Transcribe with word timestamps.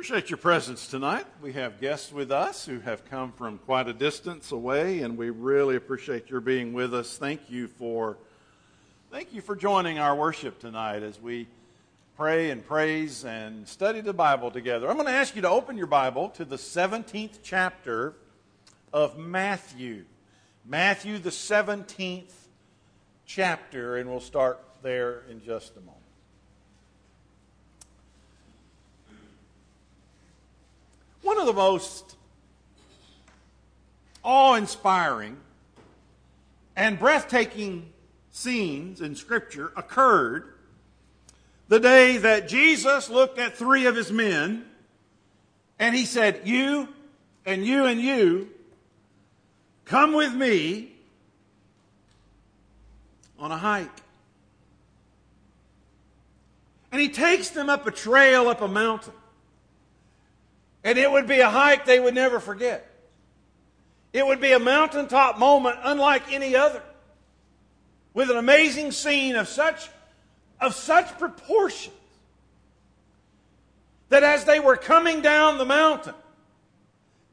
Appreciate 0.00 0.30
your 0.30 0.38
presence 0.38 0.86
tonight. 0.88 1.26
We 1.42 1.52
have 1.52 1.78
guests 1.78 2.10
with 2.10 2.32
us 2.32 2.64
who 2.64 2.80
have 2.80 3.04
come 3.10 3.32
from 3.32 3.58
quite 3.58 3.86
a 3.86 3.92
distance 3.92 4.50
away, 4.50 5.00
and 5.00 5.18
we 5.18 5.28
really 5.28 5.76
appreciate 5.76 6.30
your 6.30 6.40
being 6.40 6.72
with 6.72 6.94
us. 6.94 7.18
Thank 7.18 7.50
you 7.50 7.68
for 7.68 8.16
thank 9.10 9.34
you 9.34 9.42
for 9.42 9.54
joining 9.54 9.98
our 9.98 10.16
worship 10.16 10.58
tonight 10.58 11.02
as 11.02 11.20
we 11.20 11.48
pray 12.16 12.48
and 12.48 12.66
praise 12.66 13.26
and 13.26 13.68
study 13.68 14.00
the 14.00 14.14
Bible 14.14 14.50
together. 14.50 14.88
I'm 14.88 14.94
going 14.94 15.06
to 15.06 15.12
ask 15.12 15.36
you 15.36 15.42
to 15.42 15.50
open 15.50 15.76
your 15.76 15.86
Bible 15.86 16.30
to 16.30 16.46
the 16.46 16.56
17th 16.56 17.40
chapter 17.42 18.14
of 18.94 19.18
Matthew. 19.18 20.06
Matthew, 20.64 21.18
the 21.18 21.28
17th 21.28 22.32
chapter, 23.26 23.98
and 23.98 24.08
we'll 24.08 24.20
start 24.20 24.64
there 24.80 25.24
in 25.28 25.42
just 25.42 25.76
a 25.76 25.80
moment. 25.80 25.99
One 31.30 31.38
of 31.38 31.46
the 31.46 31.52
most 31.52 32.16
awe 34.24 34.56
inspiring 34.56 35.36
and 36.74 36.98
breathtaking 36.98 37.92
scenes 38.32 39.00
in 39.00 39.14
Scripture 39.14 39.70
occurred 39.76 40.54
the 41.68 41.78
day 41.78 42.16
that 42.16 42.48
Jesus 42.48 43.08
looked 43.08 43.38
at 43.38 43.56
three 43.56 43.86
of 43.86 43.94
his 43.94 44.10
men 44.10 44.64
and 45.78 45.94
he 45.94 46.04
said, 46.04 46.40
You 46.46 46.88
and 47.46 47.64
you 47.64 47.84
and 47.84 48.00
you, 48.00 48.48
come 49.84 50.12
with 50.12 50.34
me 50.34 50.90
on 53.38 53.52
a 53.52 53.56
hike. 53.56 53.88
And 56.90 57.00
he 57.00 57.08
takes 57.08 57.50
them 57.50 57.70
up 57.70 57.86
a 57.86 57.92
trail 57.92 58.48
up 58.48 58.62
a 58.62 58.66
mountain. 58.66 59.12
And 60.82 60.98
it 60.98 61.10
would 61.10 61.26
be 61.26 61.40
a 61.40 61.50
hike 61.50 61.84
they 61.84 62.00
would 62.00 62.14
never 62.14 62.40
forget. 62.40 62.86
It 64.12 64.26
would 64.26 64.40
be 64.40 64.52
a 64.52 64.58
mountaintop 64.58 65.38
moment 65.38 65.78
unlike 65.82 66.32
any 66.32 66.56
other, 66.56 66.82
with 68.12 68.30
an 68.30 68.36
amazing 68.36 68.92
scene 68.92 69.36
of 69.36 69.46
such, 69.46 69.88
of 70.60 70.74
such 70.74 71.18
proportions 71.18 71.94
that 74.08 74.24
as 74.24 74.44
they 74.44 74.58
were 74.58 74.76
coming 74.76 75.20
down 75.20 75.58
the 75.58 75.64
mountain, 75.64 76.14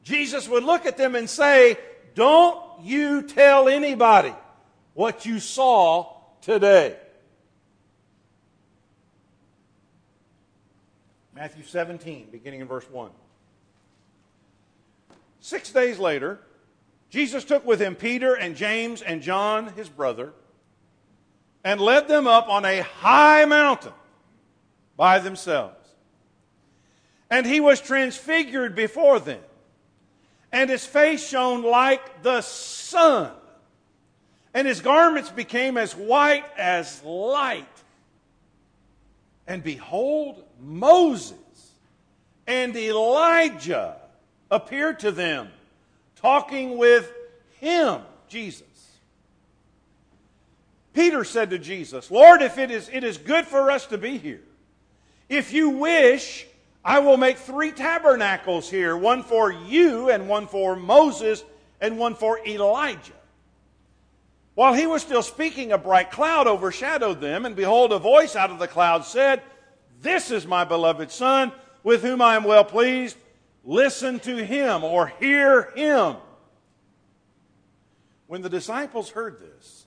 Jesus 0.03 0.47
would 0.47 0.63
look 0.63 0.85
at 0.85 0.97
them 0.97 1.15
and 1.15 1.29
say, 1.29 1.77
Don't 2.15 2.61
you 2.83 3.23
tell 3.23 3.67
anybody 3.67 4.33
what 4.93 5.25
you 5.25 5.39
saw 5.39 6.13
today. 6.41 6.95
Matthew 11.35 11.63
17, 11.63 12.29
beginning 12.31 12.61
in 12.61 12.67
verse 12.67 12.89
1. 12.89 13.11
Six 15.39 15.71
days 15.71 15.99
later, 15.99 16.39
Jesus 17.09 17.43
took 17.43 17.65
with 17.65 17.81
him 17.81 17.95
Peter 17.95 18.33
and 18.33 18.55
James 18.55 19.01
and 19.01 19.21
John, 19.21 19.73
his 19.73 19.89
brother, 19.89 20.33
and 21.63 21.79
led 21.79 22.07
them 22.07 22.27
up 22.27 22.49
on 22.49 22.65
a 22.65 22.81
high 22.81 23.45
mountain 23.45 23.93
by 24.95 25.19
themselves. 25.19 25.75
And 27.29 27.45
he 27.45 27.59
was 27.59 27.81
transfigured 27.81 28.75
before 28.75 29.19
them, 29.19 29.41
and 30.51 30.69
his 30.69 30.85
face 30.85 31.27
shone 31.27 31.63
like 31.63 32.23
the 32.23 32.41
sun, 32.41 33.31
and 34.53 34.67
his 34.67 34.81
garments 34.81 35.29
became 35.29 35.77
as 35.77 35.93
white 35.93 36.45
as 36.57 37.03
light. 37.03 37.65
And 39.45 39.63
behold, 39.63 40.43
Moses 40.59 41.37
and 42.45 42.75
Elijah 42.75 43.97
appeared 44.49 44.99
to 44.99 45.11
them, 45.11 45.49
talking 46.15 46.77
with 46.77 47.11
him, 47.59 48.01
Jesus. 48.27 48.63
Peter 50.93 51.23
said 51.23 51.51
to 51.51 51.59
Jesus, 51.59 52.09
Lord, 52.09 52.41
if 52.41 52.57
it 52.57 52.71
is, 52.71 52.89
it 52.91 53.03
is 53.03 53.17
good 53.17 53.45
for 53.45 53.69
us 53.69 53.85
to 53.87 53.97
be 53.97 54.17
here, 54.17 54.41
if 55.29 55.53
you 55.53 55.69
wish, 55.69 56.47
I 56.83 56.99
will 56.99 57.17
make 57.17 57.37
three 57.37 57.71
tabernacles 57.71 58.69
here 58.69 58.95
one 58.95 59.23
for 59.23 59.51
you, 59.51 60.09
and 60.09 60.29
one 60.29 60.47
for 60.47 60.75
Moses, 60.75 61.43
and 61.81 61.99
one 61.99 62.15
for 62.15 62.39
Elijah. 62.47 63.13
While 64.55 64.73
he 64.73 64.87
was 64.87 65.03
still 65.03 65.21
speaking, 65.21 65.71
a 65.71 65.77
bright 65.77 66.09
cloud 66.09 66.47
overshadowed 66.47 67.21
them, 67.21 67.45
and 67.45 67.55
behold, 67.55 67.91
a 67.91 67.99
voice 67.99 68.35
out 68.35 68.49
of 68.49 68.57
the 68.57 68.67
cloud 68.67 69.05
said, 69.05 69.43
This 70.01 70.31
is 70.31 70.47
my 70.47 70.63
beloved 70.63 71.11
Son, 71.11 71.51
with 71.83 72.01
whom 72.01 72.23
I 72.23 72.35
am 72.35 72.43
well 72.43 72.63
pleased 72.63 73.17
listen 73.67 74.19
to 74.21 74.43
him 74.43 74.83
or 74.83 75.07
hear 75.19 75.71
him. 75.75 76.15
When 78.25 78.41
the 78.41 78.49
disciples 78.49 79.11
heard 79.11 79.39
this, 79.39 79.85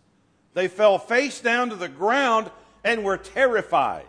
they 0.55 0.69
fell 0.69 0.99
face 0.99 1.41
down 1.41 1.71
to 1.71 1.77
the 1.77 1.89
ground 1.89 2.51
and 2.85 3.03
were 3.03 3.17
terrified. 3.17 4.05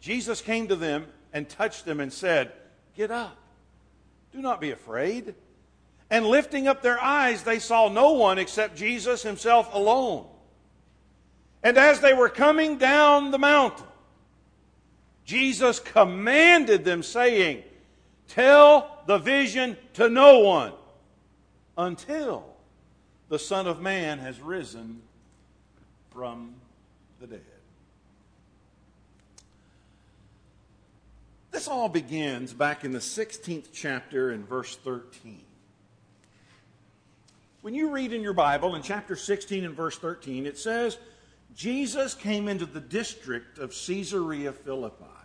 Jesus 0.00 0.40
came 0.40 0.68
to 0.68 0.76
them 0.76 1.06
and 1.32 1.48
touched 1.48 1.84
them 1.84 2.00
and 2.00 2.12
said, 2.12 2.52
Get 2.96 3.10
up, 3.10 3.36
do 4.32 4.40
not 4.40 4.60
be 4.60 4.70
afraid. 4.70 5.34
And 6.08 6.26
lifting 6.26 6.66
up 6.66 6.82
their 6.82 7.00
eyes, 7.00 7.44
they 7.44 7.60
saw 7.60 7.88
no 7.88 8.12
one 8.12 8.38
except 8.38 8.76
Jesus 8.76 9.22
himself 9.22 9.72
alone. 9.72 10.26
And 11.62 11.76
as 11.76 12.00
they 12.00 12.14
were 12.14 12.28
coming 12.28 12.78
down 12.78 13.30
the 13.30 13.38
mountain, 13.38 13.86
Jesus 15.24 15.78
commanded 15.78 16.84
them, 16.84 17.02
saying, 17.02 17.62
Tell 18.30 19.02
the 19.06 19.18
vision 19.18 19.76
to 19.94 20.08
no 20.08 20.38
one 20.38 20.72
until 21.76 22.44
the 23.28 23.40
Son 23.40 23.66
of 23.66 23.80
Man 23.80 24.20
has 24.20 24.40
risen 24.40 25.02
from 26.10 26.54
the 27.20 27.26
dead. 27.26 27.40
This 31.50 31.66
all 31.66 31.88
begins 31.88 32.52
back 32.52 32.84
in 32.84 32.92
the 32.92 33.00
16th 33.00 33.66
chapter 33.72 34.30
in 34.30 34.44
verse 34.44 34.76
13. 34.76 35.40
When 37.62 37.74
you 37.74 37.90
read 37.90 38.12
in 38.12 38.22
your 38.22 38.32
Bible 38.32 38.76
in 38.76 38.82
chapter 38.82 39.16
16 39.16 39.64
and 39.64 39.74
verse 39.74 39.98
13, 39.98 40.46
it 40.46 40.56
says, 40.56 40.98
Jesus 41.56 42.14
came 42.14 42.46
into 42.46 42.64
the 42.64 42.80
district 42.80 43.58
of 43.58 43.74
Caesarea 43.74 44.52
Philippi. 44.52 45.19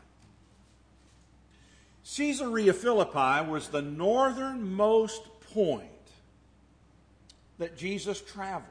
Caesarea 2.13 2.73
Philippi 2.73 3.49
was 3.49 3.69
the 3.69 3.81
northernmost 3.81 5.23
point 5.53 5.89
that 7.57 7.75
Jesus 7.75 8.21
traveled. 8.21 8.69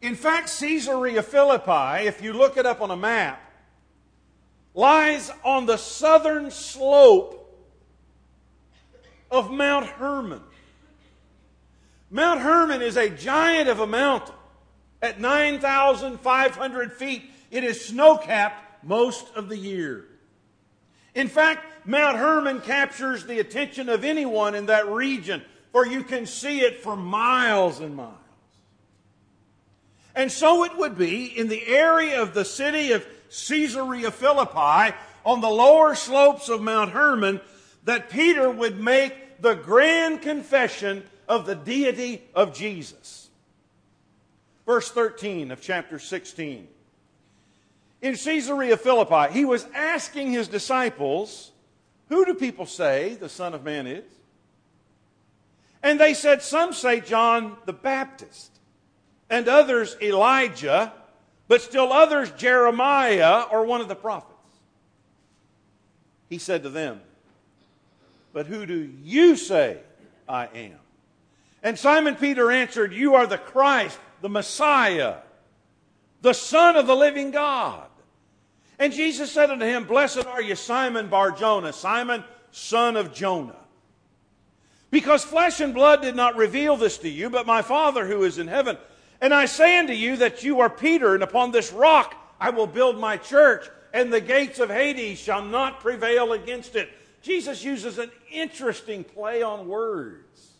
In 0.00 0.16
fact, 0.16 0.52
Caesarea 0.58 1.22
Philippi, 1.22 2.06
if 2.06 2.20
you 2.20 2.32
look 2.32 2.56
it 2.56 2.66
up 2.66 2.80
on 2.80 2.90
a 2.90 2.96
map, 2.96 3.40
lies 4.74 5.30
on 5.44 5.66
the 5.66 5.76
southern 5.76 6.50
slope 6.50 7.38
of 9.30 9.50
Mount 9.52 9.86
Hermon. 9.86 10.40
Mount 12.10 12.40
Hermon 12.40 12.82
is 12.82 12.96
a 12.96 13.08
giant 13.08 13.68
of 13.68 13.78
a 13.78 13.86
mountain. 13.86 14.34
At 15.00 15.20
9,500 15.20 16.92
feet, 16.92 17.22
it 17.50 17.62
is 17.64 17.84
snow 17.84 18.16
capped 18.16 18.84
most 18.84 19.26
of 19.36 19.48
the 19.48 19.56
year. 19.56 20.06
In 21.14 21.28
fact, 21.28 21.86
Mount 21.86 22.16
Hermon 22.16 22.60
captures 22.60 23.24
the 23.24 23.38
attention 23.38 23.88
of 23.88 24.04
anyone 24.04 24.54
in 24.54 24.66
that 24.66 24.88
region, 24.88 25.42
for 25.72 25.86
you 25.86 26.02
can 26.02 26.26
see 26.26 26.60
it 26.60 26.78
for 26.78 26.96
miles 26.96 27.80
and 27.80 27.96
miles. 27.96 28.16
And 30.14 30.30
so 30.30 30.64
it 30.64 30.76
would 30.76 30.96
be 30.96 31.26
in 31.26 31.48
the 31.48 31.66
area 31.66 32.20
of 32.20 32.34
the 32.34 32.44
city 32.44 32.92
of 32.92 33.06
Caesarea 33.48 34.10
Philippi, 34.10 34.94
on 35.24 35.40
the 35.40 35.48
lower 35.48 35.94
slopes 35.94 36.48
of 36.48 36.60
Mount 36.60 36.90
Hermon, 36.90 37.40
that 37.84 38.10
Peter 38.10 38.50
would 38.50 38.78
make 38.78 39.40
the 39.40 39.54
grand 39.54 40.20
confession 40.20 41.04
of 41.28 41.46
the 41.46 41.54
deity 41.54 42.22
of 42.34 42.54
Jesus. 42.54 43.30
Verse 44.66 44.90
13 44.90 45.50
of 45.50 45.60
chapter 45.60 45.98
16 45.98 46.68
in 48.02 48.16
Caesarea 48.16 48.76
Philippi, 48.76 49.32
he 49.32 49.44
was 49.44 49.64
asking 49.72 50.32
his 50.32 50.48
disciples, 50.48 51.52
Who 52.08 52.26
do 52.26 52.34
people 52.34 52.66
say 52.66 53.14
the 53.14 53.28
Son 53.28 53.54
of 53.54 53.64
Man 53.64 53.86
is? 53.86 54.04
And 55.82 55.98
they 55.98 56.12
said, 56.12 56.42
Some 56.42 56.72
say 56.72 57.00
John 57.00 57.56
the 57.64 57.72
Baptist, 57.72 58.50
and 59.30 59.48
others 59.48 59.96
Elijah, 60.02 60.92
but 61.46 61.62
still 61.62 61.92
others 61.92 62.30
Jeremiah 62.32 63.44
or 63.50 63.64
one 63.64 63.80
of 63.80 63.88
the 63.88 63.94
prophets. 63.94 64.32
He 66.28 66.38
said 66.38 66.64
to 66.64 66.70
them, 66.70 67.00
But 68.32 68.46
who 68.46 68.66
do 68.66 68.90
you 69.02 69.36
say 69.36 69.78
I 70.28 70.46
am? 70.46 70.78
And 71.62 71.78
Simon 71.78 72.16
Peter 72.16 72.50
answered, 72.50 72.92
You 72.92 73.14
are 73.14 73.28
the 73.28 73.38
Christ, 73.38 73.98
the 74.22 74.28
Messiah, 74.28 75.18
the 76.20 76.32
Son 76.32 76.76
of 76.76 76.88
the 76.88 76.96
living 76.96 77.30
God. 77.30 77.86
And 78.82 78.92
Jesus 78.92 79.30
said 79.30 79.48
unto 79.48 79.64
him, 79.64 79.84
Blessed 79.84 80.26
are 80.26 80.42
you, 80.42 80.56
Simon 80.56 81.06
Barjona, 81.06 81.72
Simon, 81.72 82.24
son 82.50 82.96
of 82.96 83.14
Jonah. 83.14 83.54
Because 84.90 85.22
flesh 85.22 85.60
and 85.60 85.72
blood 85.72 86.02
did 86.02 86.16
not 86.16 86.34
reveal 86.34 86.76
this 86.76 86.98
to 86.98 87.08
you, 87.08 87.30
but 87.30 87.46
my 87.46 87.62
Father 87.62 88.04
who 88.04 88.24
is 88.24 88.38
in 88.38 88.48
heaven. 88.48 88.76
And 89.20 89.32
I 89.32 89.46
say 89.46 89.78
unto 89.78 89.92
you 89.92 90.16
that 90.16 90.42
you 90.42 90.58
are 90.58 90.68
Peter, 90.68 91.14
and 91.14 91.22
upon 91.22 91.52
this 91.52 91.72
rock 91.72 92.16
I 92.40 92.50
will 92.50 92.66
build 92.66 92.98
my 92.98 93.18
church, 93.18 93.68
and 93.94 94.12
the 94.12 94.20
gates 94.20 94.58
of 94.58 94.68
Hades 94.68 95.20
shall 95.20 95.44
not 95.44 95.78
prevail 95.78 96.32
against 96.32 96.74
it. 96.74 96.90
Jesus 97.22 97.62
uses 97.62 97.98
an 97.98 98.10
interesting 98.32 99.04
play 99.04 99.44
on 99.44 99.68
words. 99.68 100.54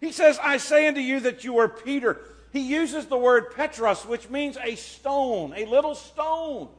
He 0.00 0.12
says, 0.12 0.38
I 0.42 0.56
say 0.56 0.88
unto 0.88 1.00
you 1.00 1.20
that 1.20 1.44
you 1.44 1.58
are 1.58 1.68
Peter. 1.68 2.22
He 2.54 2.60
uses 2.60 3.04
the 3.04 3.18
word 3.18 3.54
Petros, 3.54 4.06
which 4.06 4.30
means 4.30 4.56
a 4.56 4.76
stone, 4.76 5.52
a 5.54 5.66
little 5.66 5.94
stone. 5.94 6.70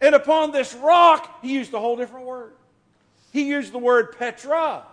And 0.00 0.14
upon 0.14 0.52
this 0.52 0.74
rock, 0.74 1.42
he 1.42 1.52
used 1.54 1.72
a 1.72 1.80
whole 1.80 1.96
different 1.96 2.26
word. 2.26 2.52
He 3.32 3.42
used 3.48 3.72
the 3.72 3.78
word 3.78 4.16
Petra, 4.18 4.84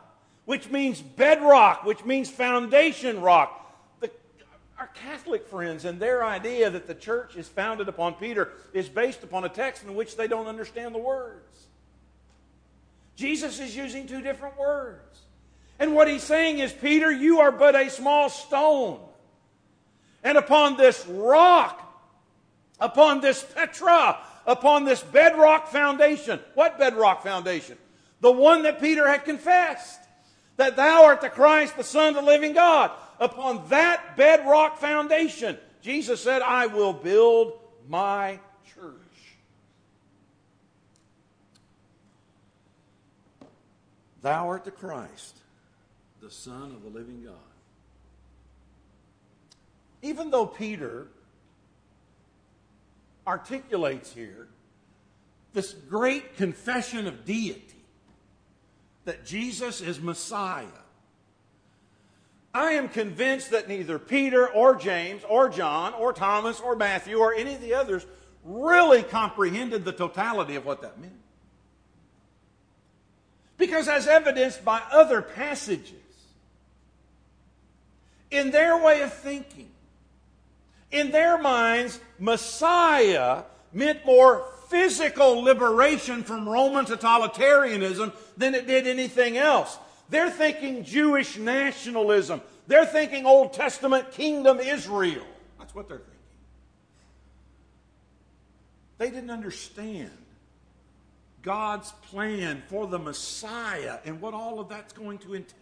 which 0.45 0.69
means 0.69 1.01
bedrock, 1.01 1.83
which 1.85 2.03
means 2.05 2.29
foundation 2.29 3.21
rock. 3.21 3.59
The, 3.99 4.09
our 4.79 4.87
Catholic 4.87 5.47
friends 5.47 5.85
and 5.85 5.99
their 5.99 6.23
idea 6.23 6.69
that 6.69 6.87
the 6.87 6.95
church 6.95 7.35
is 7.35 7.47
founded 7.47 7.87
upon 7.87 8.15
Peter 8.15 8.51
is 8.73 8.89
based 8.89 9.23
upon 9.23 9.43
a 9.43 9.49
text 9.49 9.83
in 9.83 9.95
which 9.95 10.15
they 10.15 10.27
don't 10.27 10.47
understand 10.47 10.95
the 10.95 10.99
words. 10.99 11.67
Jesus 13.15 13.59
is 13.59 13.75
using 13.75 14.07
two 14.07 14.21
different 14.21 14.57
words. 14.57 15.19
And 15.79 15.93
what 15.93 16.07
he's 16.07 16.23
saying 16.23 16.59
is, 16.59 16.71
Peter, 16.71 17.11
you 17.11 17.39
are 17.39 17.51
but 17.51 17.75
a 17.75 17.89
small 17.89 18.29
stone. 18.29 18.99
And 20.23 20.37
upon 20.37 20.77
this 20.77 21.05
rock, 21.07 21.79
upon 22.79 23.21
this 23.21 23.43
Petra, 23.43 24.19
upon 24.45 24.85
this 24.85 25.01
bedrock 25.01 25.69
foundation. 25.69 26.39
What 26.53 26.77
bedrock 26.77 27.23
foundation? 27.23 27.77
The 28.21 28.31
one 28.31 28.63
that 28.63 28.81
Peter 28.81 29.07
had 29.07 29.25
confessed. 29.25 29.99
That 30.57 30.75
thou 30.75 31.05
art 31.05 31.21
the 31.21 31.29
Christ, 31.29 31.77
the 31.77 31.83
Son 31.83 32.09
of 32.09 32.15
the 32.15 32.21
living 32.21 32.53
God. 32.53 32.91
Upon 33.19 33.67
that 33.69 34.15
bedrock 34.15 34.77
foundation, 34.77 35.57
Jesus 35.81 36.21
said, 36.21 36.41
I 36.41 36.67
will 36.67 36.93
build 36.93 37.53
my 37.87 38.39
church. 38.75 38.93
Thou 44.21 44.47
art 44.47 44.63
the 44.63 44.71
Christ, 44.71 45.37
the 46.21 46.29
Son 46.29 46.71
of 46.71 46.83
the 46.83 46.89
living 46.89 47.23
God. 47.25 47.33
Even 50.01 50.29
though 50.29 50.45
Peter 50.45 51.07
articulates 53.25 54.13
here 54.13 54.47
this 55.53 55.73
great 55.73 56.35
confession 56.35 57.07
of 57.07 57.25
deity 57.25 57.61
that 59.05 59.25
Jesus 59.25 59.81
is 59.81 60.01
Messiah. 60.01 60.65
I 62.53 62.71
am 62.71 62.87
convinced 62.87 63.51
that 63.51 63.67
neither 63.67 63.97
Peter 63.97 64.47
or 64.47 64.75
James 64.75 65.23
or 65.27 65.49
John 65.49 65.93
or 65.93 66.13
Thomas 66.13 66.59
or 66.59 66.75
Matthew 66.75 67.17
or 67.17 67.33
any 67.33 67.55
of 67.55 67.61
the 67.61 67.73
others 67.73 68.05
really 68.43 69.03
comprehended 69.03 69.85
the 69.85 69.91
totality 69.91 70.55
of 70.55 70.65
what 70.65 70.81
that 70.81 70.99
meant. 70.99 71.13
Because, 73.57 73.87
as 73.87 74.07
evidenced 74.07 74.65
by 74.65 74.81
other 74.91 75.21
passages, 75.21 75.93
in 78.29 78.51
their 78.51 78.83
way 78.83 79.01
of 79.01 79.13
thinking, 79.13 79.69
in 80.93 81.11
their 81.11 81.37
minds, 81.37 81.99
Messiah 82.19 83.43
meant 83.73 84.05
more 84.05 84.45
physical 84.69 85.41
liberation 85.41 86.23
from 86.23 86.47
Roman 86.47 86.85
totalitarianism 86.85 88.13
than 88.37 88.55
it 88.55 88.67
did 88.67 88.87
anything 88.87 89.37
else. 89.37 89.77
They're 90.09 90.31
thinking 90.31 90.83
Jewish 90.83 91.37
nationalism. 91.37 92.41
They're 92.67 92.85
thinking 92.85 93.25
Old 93.25 93.53
Testament 93.53 94.11
kingdom 94.11 94.59
Israel. 94.59 95.25
That's 95.59 95.75
what 95.75 95.89
they're 95.89 95.97
thinking. 95.97 96.13
They 98.99 99.09
didn't 99.09 99.31
understand 99.31 100.11
God's 101.41 101.91
plan 102.09 102.63
for 102.67 102.87
the 102.87 102.99
Messiah 102.99 103.97
and 104.05 104.21
what 104.21 104.33
all 104.33 104.59
of 104.59 104.69
that's 104.69 104.93
going 104.93 105.17
to 105.19 105.35
entail. 105.35 105.57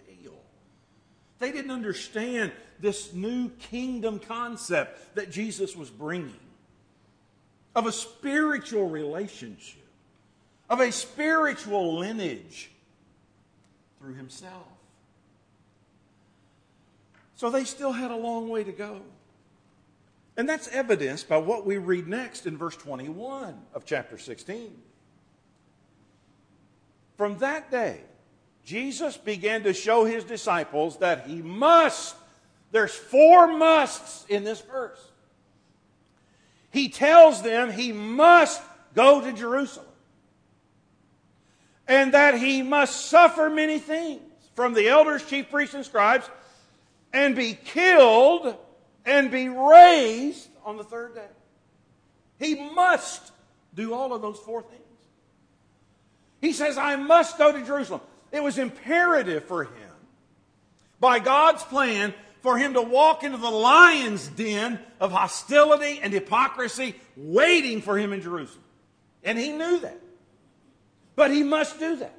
They 1.42 1.52
didn't 1.52 1.72
understand 1.72 2.52
this 2.80 3.14
new 3.14 3.50
kingdom 3.50 4.20
concept 4.20 5.16
that 5.16 5.32
Jesus 5.32 5.76
was 5.76 5.90
bringing 5.90 6.40
of 7.76 7.88
a 7.88 7.92
spiritual 7.92 8.88
relationship, 8.88 9.82
of 10.70 10.80
a 10.80 10.92
spiritual 10.92 11.98
lineage 11.98 12.70
through 13.98 14.14
himself. 14.14 14.68
So 17.38 17.50
they 17.50 17.64
still 17.64 17.92
had 17.92 18.12
a 18.12 18.16
long 18.16 18.48
way 18.48 18.64
to 18.64 18.72
go. 18.72 19.02
And 20.38 20.48
that's 20.48 20.68
evidenced 20.68 21.28
by 21.28 21.38
what 21.38 21.66
we 21.66 21.80
read 21.80 22.08
next 22.08 22.46
in 22.46 22.56
verse 22.56 22.76
21 22.76 23.60
of 23.74 23.84
chapter 23.84 24.20
16. 24.20 24.72
From 27.18 27.40
that 27.40 27.72
day, 27.72 28.02
Jesus 28.66 29.18
began 29.18 29.63
to 29.63 29.74
show 29.74 30.06
his 30.06 30.24
disciples 30.24 30.98
that 30.98 31.25
he 31.28 31.42
must, 31.42 32.16
there's 32.72 32.94
four 32.94 33.48
musts 33.48 34.25
in 34.30 34.44
this 34.44 34.62
verse. 34.62 35.00
He 36.72 36.90
tells 36.90 37.42
them 37.42 37.72
he 37.72 37.92
must 37.92 38.62
go 38.94 39.22
to 39.22 39.34
Jerusalem 39.34 39.88
and 41.88 42.13
that 42.13 42.38
he 42.38 42.62
must 42.62 43.08
suffer 43.08 43.50
many 43.50 43.80
things 43.80 44.22
from 44.56 44.74
the 44.74 44.88
elders, 44.88 45.25
chief 45.25 45.50
priests, 45.50 45.75
and 45.75 45.86
scribes 45.86 46.30
and 47.14 47.36
be 47.36 47.54
killed 47.54 48.56
and 49.06 49.31
be 49.31 49.50
raised 49.50 50.48
on 50.64 50.78
the 50.78 50.84
third 50.84 51.16
day. 51.16 51.28
He 52.40 52.56
must 52.56 53.31
do 53.74 53.94
all 53.94 54.14
of 54.14 54.22
those 54.22 54.40
four 54.40 54.62
things. 54.62 54.81
He 56.40 56.54
says, 56.54 56.78
I 56.78 56.96
must 56.96 57.38
go 57.38 57.52
to 57.52 57.64
Jerusalem. 57.64 58.02
It 58.31 58.42
was 58.42 58.57
imperative 58.57 59.45
for 59.45 59.66
him, 59.66 59.92
by 61.00 61.19
God's 61.19 61.63
plan, 61.63 62.13
for 62.42 62.57
him 62.57 62.74
to 62.74 62.81
walk 62.81 63.24
into 63.24 63.38
the 63.38 63.51
lion's 63.51 64.28
den 64.28 64.80
of 65.00 65.12
hostility 65.12 66.00
and 66.01 66.12
hypocrisy 66.12 66.95
waiting 67.16 67.81
for 67.81 67.97
him 67.97 68.14
in 68.14 68.21
Jerusalem. 68.21 68.64
And 69.23 69.38
he 69.38 69.52
knew 69.52 69.80
that. 69.80 70.00
But 71.16 71.31
he 71.31 71.44
must 71.44 71.80
do 71.80 71.97
that. 71.97 72.18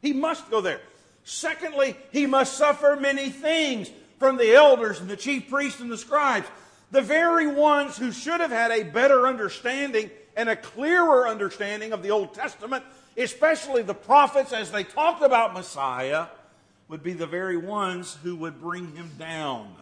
He 0.00 0.12
must 0.12 0.50
go 0.50 0.60
there. 0.60 0.80
Secondly, 1.24 1.96
he 2.12 2.26
must 2.26 2.56
suffer 2.56 2.96
many 3.00 3.30
things 3.30 3.90
from 4.18 4.36
the 4.36 4.54
elders 4.54 5.00
and 5.00 5.08
the 5.08 5.16
chief 5.16 5.48
priests 5.48 5.80
and 5.80 5.90
the 5.90 5.98
scribes, 5.98 6.46
the 6.90 7.02
very 7.02 7.46
ones 7.46 7.96
who 7.96 8.12
should 8.12 8.40
have 8.40 8.50
had 8.50 8.70
a 8.70 8.84
better 8.84 9.26
understanding 9.26 10.10
and 10.36 10.48
a 10.48 10.56
clearer 10.56 11.26
understanding 11.26 11.92
of 11.92 12.02
the 12.02 12.10
Old 12.10 12.32
Testament 12.32 12.84
especially 13.18 13.82
the 13.82 13.94
prophets, 13.94 14.52
as 14.52 14.70
they 14.70 14.84
talked 14.84 15.22
about 15.22 15.52
Messiah, 15.52 16.28
would 16.88 17.02
be 17.02 17.12
the 17.12 17.26
very 17.26 17.56
ones 17.56 18.16
who 18.22 18.36
would 18.36 18.60
bring 18.60 18.94
him 18.94 19.10
down. 19.18 19.74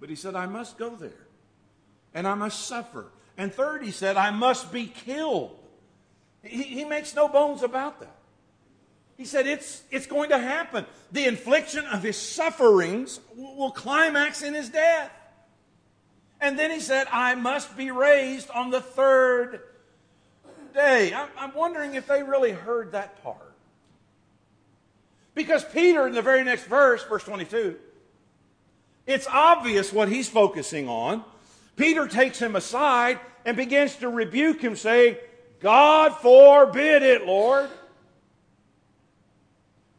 But 0.00 0.08
he 0.08 0.16
said, 0.16 0.34
I 0.34 0.46
must 0.46 0.78
go 0.78 0.90
there, 0.90 1.26
and 2.14 2.26
I 2.26 2.34
must 2.34 2.66
suffer. 2.66 3.06
And 3.36 3.52
third, 3.52 3.82
he 3.82 3.90
said, 3.90 4.16
I 4.16 4.30
must 4.30 4.72
be 4.72 4.86
killed. 4.86 5.56
He, 6.42 6.62
he 6.62 6.84
makes 6.84 7.14
no 7.14 7.28
bones 7.28 7.62
about 7.62 8.00
that. 8.00 8.16
He 9.16 9.24
said, 9.24 9.46
it's, 9.46 9.82
it's 9.90 10.06
going 10.06 10.30
to 10.30 10.38
happen. 10.38 10.84
The 11.12 11.26
infliction 11.26 11.84
of 11.86 12.02
his 12.02 12.16
sufferings 12.16 13.20
will, 13.34 13.70
climax 13.70 14.42
in 14.42 14.54
his 14.54 14.68
death. 14.68 15.10
And 16.40 16.58
then 16.58 16.70
he 16.70 16.80
said, 16.80 17.06
I 17.10 17.34
must 17.34 17.76
be 17.76 17.90
raised 17.90 18.50
on 18.50 18.70
the 18.70 18.80
third 18.80 19.62
I'm 20.78 21.54
wondering 21.54 21.94
if 21.94 22.06
they 22.06 22.22
really 22.22 22.52
heard 22.52 22.92
that 22.92 23.22
part. 23.22 23.54
Because 25.34 25.64
Peter, 25.64 26.06
in 26.06 26.14
the 26.14 26.22
very 26.22 26.44
next 26.44 26.64
verse, 26.64 27.04
verse 27.04 27.24
22, 27.24 27.76
it's 29.06 29.26
obvious 29.26 29.92
what 29.92 30.08
he's 30.08 30.28
focusing 30.28 30.88
on. 30.88 31.24
Peter 31.76 32.06
takes 32.08 32.38
him 32.38 32.56
aside 32.56 33.20
and 33.44 33.56
begins 33.56 33.96
to 33.96 34.08
rebuke 34.08 34.60
him, 34.60 34.76
saying, 34.76 35.16
God 35.60 36.16
forbid 36.16 37.02
it, 37.02 37.26
Lord. 37.26 37.68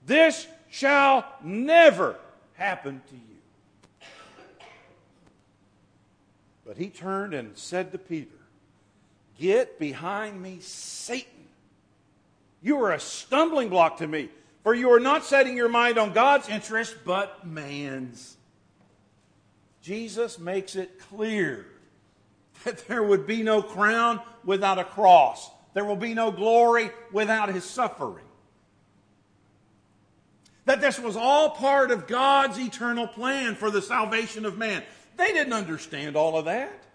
This 0.05 0.47
shall 0.69 1.25
never 1.43 2.15
happen 2.53 3.01
to 3.09 3.15
you. 3.15 4.07
But 6.65 6.77
he 6.77 6.89
turned 6.89 7.33
and 7.33 7.57
said 7.57 7.91
to 7.91 7.97
Peter, 7.97 8.36
Get 9.39 9.79
behind 9.79 10.41
me, 10.41 10.59
Satan. 10.61 11.31
You 12.61 12.81
are 12.83 12.91
a 12.91 12.99
stumbling 12.99 13.69
block 13.69 13.97
to 13.97 14.07
me, 14.07 14.29
for 14.63 14.73
you 14.73 14.91
are 14.91 14.99
not 14.99 15.23
setting 15.23 15.55
your 15.55 15.69
mind 15.69 15.97
on 15.97 16.13
God's 16.13 16.49
interest, 16.49 16.95
but 17.05 17.45
man's. 17.45 18.35
Jesus 19.81 20.39
makes 20.39 20.75
it 20.75 20.99
clear 20.99 21.65
that 22.63 22.87
there 22.87 23.03
would 23.03 23.27
be 23.27 23.43
no 23.43 23.61
crown 23.61 24.19
without 24.43 24.79
a 24.79 24.83
cross. 24.83 25.49
There 25.73 25.85
will 25.85 25.95
be 25.95 26.15
no 26.15 26.31
glory 26.31 26.89
without 27.11 27.53
his 27.53 27.63
suffering. 27.63 28.25
That 30.65 30.81
this 30.81 30.99
was 30.99 31.15
all 31.15 31.51
part 31.51 31.91
of 31.91 32.07
God's 32.07 32.59
eternal 32.59 33.07
plan 33.07 33.55
for 33.55 33.69
the 33.69 33.81
salvation 33.81 34.43
of 34.45 34.57
man. 34.57 34.83
They 35.15 35.31
didn't 35.31 35.53
understand 35.53 36.15
all 36.15 36.37
of 36.37 36.45
that. 36.45 36.86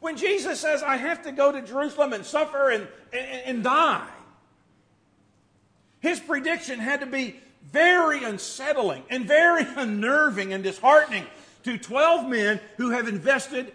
When 0.00 0.16
Jesus 0.16 0.60
says, 0.60 0.82
I 0.82 0.96
have 0.96 1.22
to 1.24 1.32
go 1.32 1.52
to 1.52 1.62
Jerusalem 1.62 2.12
and 2.12 2.24
suffer 2.24 2.70
and, 2.70 2.88
and, 3.12 3.42
and 3.44 3.64
die, 3.64 4.08
his 6.00 6.18
prediction 6.18 6.80
had 6.80 7.00
to 7.00 7.06
be 7.06 7.36
very 7.70 8.24
unsettling 8.24 9.04
and 9.10 9.26
very 9.26 9.64
unnerving 9.76 10.52
and 10.52 10.64
disheartening 10.64 11.26
to 11.64 11.76
12 11.76 12.28
men 12.28 12.60
who 12.78 12.90
have 12.90 13.06
invested 13.06 13.72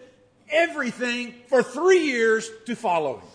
everything 0.49 1.33
for 1.47 1.61
three 1.61 2.05
years 2.05 2.49
to 2.65 2.75
follow 2.75 3.17
him. 3.17 3.27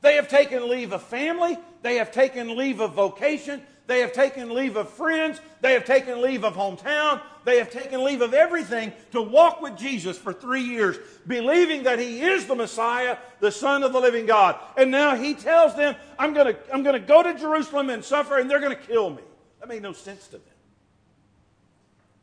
They 0.00 0.14
have 0.14 0.28
taken 0.28 0.68
leave 0.68 0.92
of 0.92 1.02
family, 1.02 1.58
they 1.82 1.96
have 1.96 2.12
taken 2.12 2.56
leave 2.56 2.80
of 2.80 2.94
vocation, 2.94 3.62
they 3.88 4.00
have 4.00 4.12
taken 4.12 4.54
leave 4.54 4.76
of 4.76 4.90
friends, 4.90 5.40
they 5.62 5.72
have 5.72 5.86
taken 5.86 6.20
leave 6.20 6.44
of 6.44 6.54
hometown, 6.54 7.22
they 7.44 7.56
have 7.56 7.70
taken 7.70 8.04
leave 8.04 8.20
of 8.20 8.34
everything 8.34 8.92
to 9.12 9.22
walk 9.22 9.62
with 9.62 9.78
Jesus 9.78 10.18
for 10.18 10.34
three 10.34 10.60
years, 10.60 10.98
believing 11.26 11.84
that 11.84 11.98
he 11.98 12.20
is 12.20 12.46
the 12.46 12.54
Messiah, 12.54 13.16
the 13.40 13.50
Son 13.50 13.82
of 13.82 13.94
the 13.94 13.98
living 13.98 14.26
God. 14.26 14.60
And 14.76 14.90
now 14.90 15.16
he 15.16 15.32
tells 15.32 15.74
them, 15.74 15.96
I'm 16.18 16.34
going 16.34 16.54
to 16.54 16.72
I'm 16.72 16.82
going 16.82 17.00
to 17.00 17.06
go 17.06 17.22
to 17.22 17.32
Jerusalem 17.32 17.88
and 17.88 18.04
suffer, 18.04 18.36
and 18.36 18.50
they're 18.50 18.60
going 18.60 18.76
to 18.76 18.82
kill 18.82 19.08
me. 19.08 19.22
That 19.60 19.68
made 19.68 19.82
no 19.82 19.94
sense 19.94 20.26
to 20.26 20.32
them. 20.32 20.42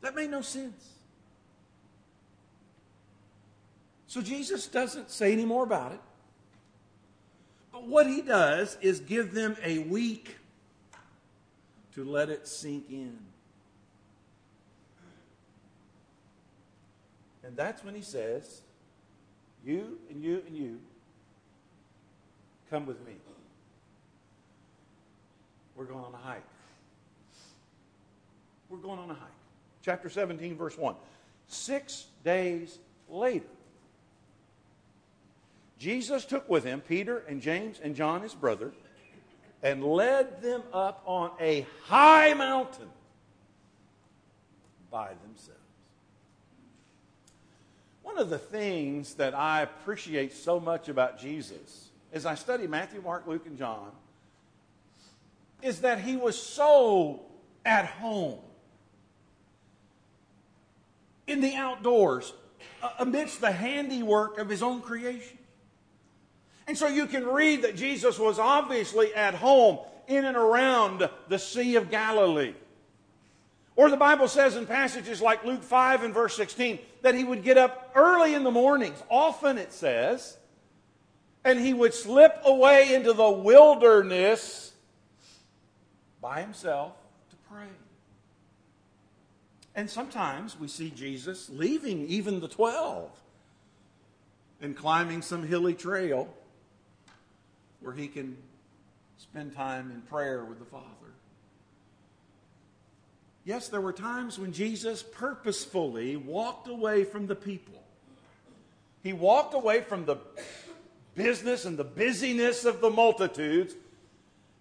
That 0.02 0.14
made 0.14 0.30
no 0.30 0.42
sense. 0.42 0.92
So 4.06 4.22
Jesus 4.22 4.68
doesn't 4.68 5.10
say 5.10 5.34
any 5.34 5.46
more 5.46 5.64
about 5.64 5.94
it. 5.94 6.00
But 7.72 7.88
what 7.88 8.06
he 8.06 8.22
does 8.22 8.78
is 8.82 9.00
give 9.00 9.34
them 9.34 9.58
a 9.64 9.80
week 9.80 10.36
to 11.96 12.04
let 12.04 12.30
it 12.30 12.48
sink 12.48 12.86
in. 12.90 13.18
And 17.44 17.56
that's 17.56 17.84
when 17.84 17.96
he 17.96 18.02
says, 18.02 18.62
You 19.66 19.98
and 20.10 20.24
you 20.24 20.44
and 20.46 20.56
you, 20.56 20.80
come 22.70 22.86
with 22.86 23.06
me. 23.06 23.14
We're 25.76 25.86
going 25.86 26.04
on 26.04 26.14
a 26.14 26.18
hike. 26.18 26.44
We're 28.70 28.78
going 28.78 29.00
on 29.00 29.10
a 29.10 29.14
hike. 29.14 29.30
Chapter 29.84 30.10
17, 30.10 30.56
verse 30.58 30.78
1. 30.78 30.96
Six 31.48 32.08
days 32.24 32.78
later, 33.10 33.46
Jesus 35.78 36.26
took 36.26 36.50
with 36.50 36.64
him 36.64 36.82
Peter 36.82 37.24
and 37.28 37.42
James 37.42 37.80
and 37.84 37.96
John, 37.96 38.22
his 38.22 38.34
brother, 38.34 38.72
and 39.64 39.84
led 39.84 40.42
them 40.42 40.64
up 40.74 41.02
on 41.06 41.32
a 41.40 41.66
high 41.84 42.34
mountain 42.34 42.90
by 44.92 45.10
themselves. 45.24 45.60
One 48.04 48.18
of 48.18 48.30
the 48.30 48.38
things 48.38 49.16
that 49.16 49.34
I 49.34 49.62
appreciate 49.62 50.34
so 50.34 50.60
much 50.60 50.90
about 50.90 51.20
Jesus 51.20 51.90
as 52.14 52.26
I 52.26 52.36
study 52.36 52.68
Matthew, 52.68 53.02
Mark, 53.02 53.28
Luke, 53.28 53.46
and 53.46 53.58
John 53.58 53.92
is 55.62 55.82
that 55.82 56.00
he 56.00 56.16
was 56.16 56.42
so 56.42 57.22
at 57.66 57.86
home 57.86 58.40
in 61.28 61.42
the 61.42 61.56
outdoors 61.56 62.34
uh, 62.82 62.92
amidst 63.00 63.42
the 63.42 63.52
handiwork 63.52 64.38
of 64.38 64.48
his 64.48 64.62
own 64.62 64.82
creation. 64.82 65.38
And 66.68 66.78
so 66.78 66.88
you 66.88 67.06
can 67.06 67.26
read 67.26 67.62
that 67.62 67.76
Jesus 67.76 68.18
was 68.18 68.40
obviously 68.40 69.14
at 69.14 69.36
home 69.36 69.80
in 70.08 70.26
and 70.26 70.38
around 70.38 71.10
the 71.28 71.40
Sea 71.40 71.76
of 71.76 71.92
Galilee. 71.92 72.54
Or 73.76 73.90
the 73.90 73.98
Bible 73.98 74.28
says 74.28 74.56
in 74.56 74.66
passages 74.66 75.22
like 75.22 75.44
Luke 75.44 75.64
5 75.64 76.04
and 76.04 76.14
verse 76.14 76.36
16 76.36 76.80
that 77.02 77.14
he 77.14 77.24
would 77.24 77.44
get 77.44 77.58
up 77.58 77.92
early 77.94 78.34
in 78.34 78.44
the 78.44 78.52
mornings. 78.52 79.02
Often 79.10 79.58
it 79.58 79.74
says, 79.74 80.38
and 81.44 81.60
he 81.60 81.74
would 81.74 81.94
slip 81.94 82.42
away 82.46 82.94
into 82.96 83.14
the 83.14 83.30
wilderness 83.30 84.74
by 86.22 86.42
himself 86.42 86.94
to 87.30 87.36
pray. 87.52 87.68
And 89.76 89.90
sometimes 89.90 90.58
we 90.60 90.68
see 90.70 90.90
Jesus 90.90 91.50
leaving 91.50 92.08
even 92.08 92.40
the 92.40 92.48
12 92.48 93.12
and 94.62 94.76
climbing 94.76 95.22
some 95.22 95.46
hilly 95.46 95.74
trail 95.74 96.34
where 97.86 97.94
he 97.94 98.08
can 98.08 98.36
spend 99.16 99.54
time 99.54 99.92
in 99.92 100.02
prayer 100.02 100.44
with 100.44 100.58
the 100.58 100.66
Father. 100.66 100.86
Yes, 103.44 103.68
there 103.68 103.80
were 103.80 103.94
times 103.94 104.40
when 104.40 104.54
Jesus 104.54 105.04
purposefully 105.04 106.16
walked 106.16 106.68
away 106.68 107.04
from 107.04 107.28
the 107.28 107.36
people. 107.36 107.84
He 109.04 109.14
walked 109.14 109.54
away 109.54 109.82
from 109.82 110.06
the 110.06 110.18
business 111.14 111.66
and 111.66 111.78
the 111.78 111.84
busyness 111.84 112.66
of 112.66 112.82
the 112.82 112.90
multitudes 112.90 113.76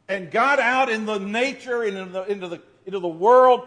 and 0.06 0.30
got 0.30 0.60
out 0.60 0.90
in 0.90 1.06
the 1.06 1.16
nature 1.16 1.82
and 1.82 1.96
into 1.96 2.12
the, 2.12 2.22
into 2.24 2.48
the, 2.48 2.62
into 2.84 2.98
the 2.98 3.08
world 3.08 3.66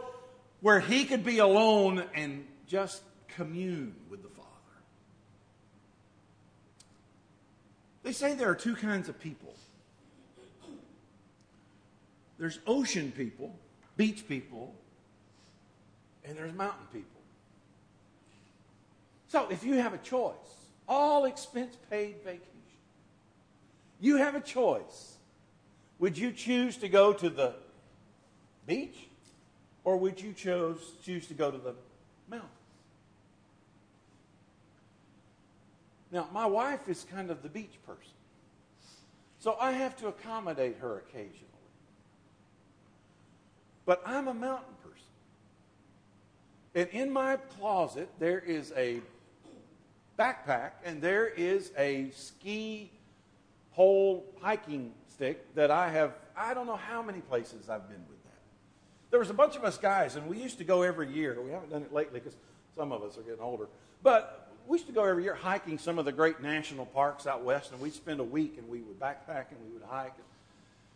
where 0.62 0.80
he 0.80 1.04
could 1.04 1.24
be 1.24 1.40
alone 1.40 2.04
and 2.14 2.46
just 2.68 3.02
commune 3.30 3.96
with 4.08 4.22
the 4.22 4.30
Father. 4.30 4.46
They 8.04 8.12
say 8.12 8.36
there 8.36 8.52
are 8.52 8.56
two 8.56 8.76
kinds 8.76 9.10
of 9.10 9.20
people 9.20 9.47
there's 12.38 12.60
ocean 12.68 13.12
people, 13.16 13.56
beach 13.96 14.28
people, 14.28 14.76
and 16.24 16.38
there's 16.38 16.54
mountain 16.54 16.86
people. 16.94 17.22
So 19.28 19.48
if 19.50 19.64
you 19.64 19.76
have 19.76 19.94
a 19.94 19.98
choice, 19.98 20.34
all 20.88 21.26
expense 21.26 21.76
paid 21.90 22.16
vacation, 22.24 22.42
you 24.00 24.18
have 24.18 24.36
a 24.36 24.40
choice. 24.40 25.16
Would 26.00 26.18
you 26.18 26.32
choose 26.32 26.78
to 26.78 26.90
go 26.90 27.12
to 27.14 27.30
the 27.30 27.56
beach 28.68 29.08
or 29.84 29.98
would 29.98 30.22
you 30.22 30.34
choose, 30.34 30.80
choose 31.04 31.28
to 31.28 31.34
go 31.34 31.50
to 31.50 31.58
the 31.58 31.74
mountains? 32.30 32.52
Now, 36.12 36.28
my 36.32 36.46
wife 36.46 36.88
is 36.88 37.06
kind 37.12 37.32
of 37.32 37.42
the 37.42 37.50
beach 37.50 37.78
person. 37.86 38.14
So 39.40 39.58
I 39.60 39.72
have 39.72 39.96
to 39.98 40.08
accommodate 40.08 40.78
her 40.80 41.00
occasionally. 41.00 41.57
But 43.88 44.04
I'm 44.06 44.28
a 44.28 44.34
mountain 44.34 44.76
person. 44.84 45.08
And 46.76 46.90
in 46.90 47.12
my 47.12 47.38
closet, 47.58 48.10
there 48.20 48.38
is 48.38 48.72
a 48.76 49.00
backpack 50.20 50.72
and 50.84 51.02
there 51.02 51.28
is 51.28 51.72
a 51.78 52.12
ski 52.14 52.92
pole 53.74 54.26
hiking 54.42 54.92
stick 55.08 55.56
that 55.56 55.72
I 55.72 55.90
have, 55.90 56.14
I 56.36 56.54
don't 56.54 56.68
know 56.68 56.76
how 56.76 57.02
many 57.02 57.22
places 57.22 57.70
I've 57.70 57.88
been 57.88 58.04
with 58.10 58.24
that. 58.26 58.40
There 59.10 59.20
was 59.20 59.30
a 59.30 59.34
bunch 59.34 59.56
of 59.56 59.64
us 59.64 59.78
guys, 59.78 60.18
and 60.18 60.28
we 60.28 60.38
used 60.38 60.58
to 60.58 60.66
go 60.66 60.82
every 60.82 61.10
year. 61.10 61.40
We 61.42 61.52
haven't 61.52 61.70
done 61.70 61.84
it 61.84 61.94
lately 61.94 62.20
because 62.20 62.36
some 62.76 62.92
of 62.92 63.04
us 63.04 63.18
are 63.18 63.22
getting 63.22 63.40
older. 63.40 63.68
But 64.04 64.52
we 64.68 64.78
used 64.78 64.88
to 64.88 64.94
go 64.94 65.06
every 65.06 65.24
year 65.24 65.34
hiking 65.34 65.78
some 65.78 65.98
of 65.98 66.04
the 66.04 66.12
great 66.12 66.42
national 66.42 66.88
parks 66.88 67.26
out 67.26 67.44
west, 67.44 67.72
and 67.72 67.80
we'd 67.80 67.94
spend 67.94 68.20
a 68.20 68.26
week 68.26 68.56
and 68.58 68.68
we 68.68 68.82
would 68.82 69.00
backpack 69.00 69.46
and 69.52 69.60
we 69.66 69.72
would 69.72 69.84
hike. 69.88 70.14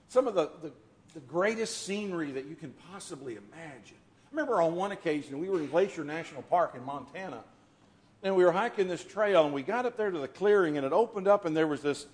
Some 0.10 0.28
of 0.28 0.36
the, 0.36 0.50
the, 0.62 0.72
the 1.14 1.20
greatest 1.22 1.86
scenery 1.86 2.32
that 2.32 2.46
you 2.46 2.56
can 2.56 2.74
possibly 2.92 3.34
imagine. 3.34 3.98
I 3.98 4.30
remember 4.32 4.62
on 4.62 4.76
one 4.76 4.92
occasion 4.92 5.40
we 5.40 5.50
were 5.50 5.60
in 5.60 5.68
Glacier 5.68 6.04
National 6.04 6.42
Park 6.44 6.74
in 6.76 6.84
Montana, 6.86 7.44
and 8.24 8.36
we 8.36 8.46
were 8.46 8.52
hiking 8.52 8.88
this 8.88 9.04
trail, 9.04 9.46
and 9.46 9.54
we 9.54 9.64
got 9.64 9.86
up 9.86 9.98
there 9.98 10.12
to 10.12 10.20
the 10.20 10.28
clearing, 10.28 10.78
and 10.78 10.86
it 10.86 10.94
opened 10.94 11.28
up, 11.28 11.46
and 11.46 11.56
there 11.56 11.68
was 11.68 11.82
this 11.82 12.06